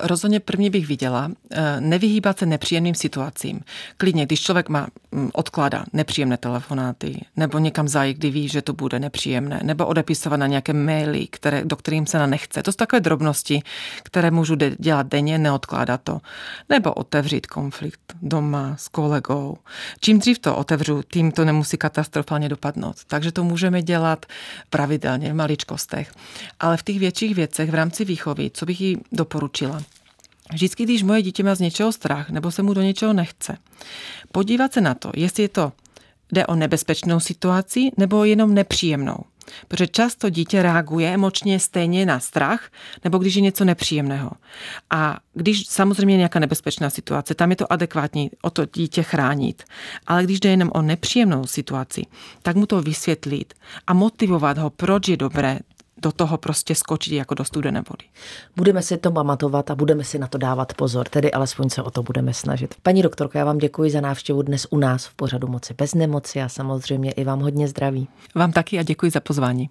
Rozhodně 0.02 0.40
první 0.40 0.70
bych 0.70 0.86
viděla, 0.86 1.30
e, 1.52 1.80
nevyhýbat 1.80 2.38
se 2.38 2.46
nepříjemným 2.46 2.94
situacím. 2.94 3.60
Klidně, 3.96 4.26
když 4.26 4.42
člověk 4.42 4.68
má 4.68 4.86
mm, 5.12 5.30
odkládá 5.32 5.84
nepříjemné 5.92 6.36
telefonáty, 6.36 7.24
nebo 7.36 7.58
někam 7.58 7.88
zajít, 7.88 8.18
kdy 8.18 8.30
ví, 8.30 8.48
že 8.48 8.62
to 8.62 8.72
bude 8.72 8.98
nepříjemné, 8.98 9.60
nebo 9.62 9.86
odepisovat 9.86 10.40
na 10.40 10.46
nějaké 10.46 10.72
maily, 10.72 11.26
které, 11.26 11.64
do 11.64 11.76
kterým 11.76 12.06
se 12.06 12.18
na 12.18 12.26
nechce. 12.26 12.62
To 12.62 12.72
jsou 12.72 12.76
takové 12.76 13.00
drobnosti, 13.00 13.62
které 14.02 14.30
můžu 14.30 14.54
dělat 14.78 15.06
denně, 15.06 15.38
neodkládat 15.38 16.00
to. 16.04 16.20
Nebo 16.68 16.92
otevřít 16.92 17.46
konflikt 17.46 18.00
doma 18.22 18.76
s 18.76 18.88
kolegou. 18.88 19.56
Čím 20.00 20.18
dřív 20.18 20.38
to 20.38 20.56
otevřu, 20.56 21.02
tím 21.12 21.32
to 21.32 21.44
nemusí 21.44 21.76
katastrofálně 21.76 22.48
dopadnout. 22.48 22.96
Takže 23.06 23.32
to 23.32 23.44
můžeme 23.44 23.82
dělat 23.82 24.26
pravidelně 24.70 25.32
v 25.32 25.36
maličkostech. 25.36 26.12
Ale 26.60 26.76
v 26.76 26.82
těch 26.82 26.98
větších 26.98 27.34
věcech 27.34 27.70
v 27.70 27.74
rámci 27.74 28.04
výchovy, 28.04 28.50
co 28.54 28.66
bych 28.66 28.80
jí 28.80 28.96
doporučila, 29.12 29.82
Vždycky, 30.52 30.84
když 30.84 31.02
moje 31.02 31.22
dítě 31.22 31.42
má 31.42 31.54
z 31.54 31.60
něčeho 31.60 31.92
strach 31.92 32.30
nebo 32.30 32.50
se 32.50 32.62
mu 32.62 32.74
do 32.74 32.82
něčeho 32.82 33.12
nechce, 33.12 33.56
podívat 34.32 34.72
se 34.72 34.80
na 34.80 34.94
to, 34.94 35.10
jestli 35.16 35.42
je 35.42 35.48
to 35.48 35.72
jde 36.32 36.46
o 36.46 36.54
nebezpečnou 36.54 37.20
situaci 37.20 37.90
nebo 37.96 38.24
jenom 38.24 38.54
nepříjemnou. 38.54 39.18
Protože 39.68 39.86
často 39.86 40.30
dítě 40.30 40.62
reaguje 40.62 41.14
emočně 41.14 41.60
stejně 41.60 42.06
na 42.06 42.20
strach, 42.20 42.70
nebo 43.04 43.18
když 43.18 43.34
je 43.34 43.42
něco 43.42 43.64
nepříjemného. 43.64 44.30
A 44.90 45.16
když 45.34 45.66
samozřejmě 45.66 46.14
je 46.14 46.18
nějaká 46.18 46.38
nebezpečná 46.38 46.90
situace, 46.90 47.34
tam 47.34 47.50
je 47.50 47.56
to 47.56 47.72
adekvátní 47.72 48.30
o 48.42 48.50
to 48.50 48.62
dítě 48.74 49.02
chránit. 49.02 49.62
Ale 50.06 50.24
když 50.24 50.40
jde 50.40 50.50
jenom 50.50 50.70
o 50.74 50.82
nepříjemnou 50.82 51.46
situaci, 51.46 52.02
tak 52.42 52.56
mu 52.56 52.66
to 52.66 52.82
vysvětlit 52.82 53.54
a 53.86 53.94
motivovat 53.94 54.58
ho, 54.58 54.70
proč 54.70 55.08
je 55.08 55.16
dobré 55.16 55.58
do 56.02 56.12
toho 56.12 56.38
prostě 56.38 56.74
skočit 56.74 57.12
jako 57.12 57.34
do 57.34 57.44
studené 57.44 57.82
vody. 57.90 58.04
Budeme 58.56 58.82
si 58.82 58.96
to 58.96 59.10
pamatovat 59.10 59.70
a 59.70 59.74
budeme 59.74 60.04
si 60.04 60.18
na 60.18 60.26
to 60.26 60.38
dávat 60.38 60.74
pozor, 60.74 61.08
tedy 61.08 61.32
alespoň 61.32 61.70
se 61.70 61.82
o 61.82 61.90
to 61.90 62.02
budeme 62.02 62.34
snažit. 62.34 62.74
Paní 62.82 63.02
doktorka, 63.02 63.38
já 63.38 63.44
vám 63.44 63.58
děkuji 63.58 63.90
za 63.90 64.00
návštěvu 64.00 64.42
dnes 64.42 64.66
u 64.70 64.78
nás 64.78 65.06
v 65.06 65.14
pořadu 65.14 65.48
Moci 65.48 65.74
bez 65.74 65.94
nemoci 65.94 66.42
a 66.42 66.48
samozřejmě 66.48 67.12
i 67.12 67.24
vám 67.24 67.40
hodně 67.40 67.68
zdraví. 67.68 68.08
Vám 68.34 68.52
taky 68.52 68.78
a 68.78 68.82
děkuji 68.82 69.10
za 69.10 69.20
pozvání. 69.20 69.70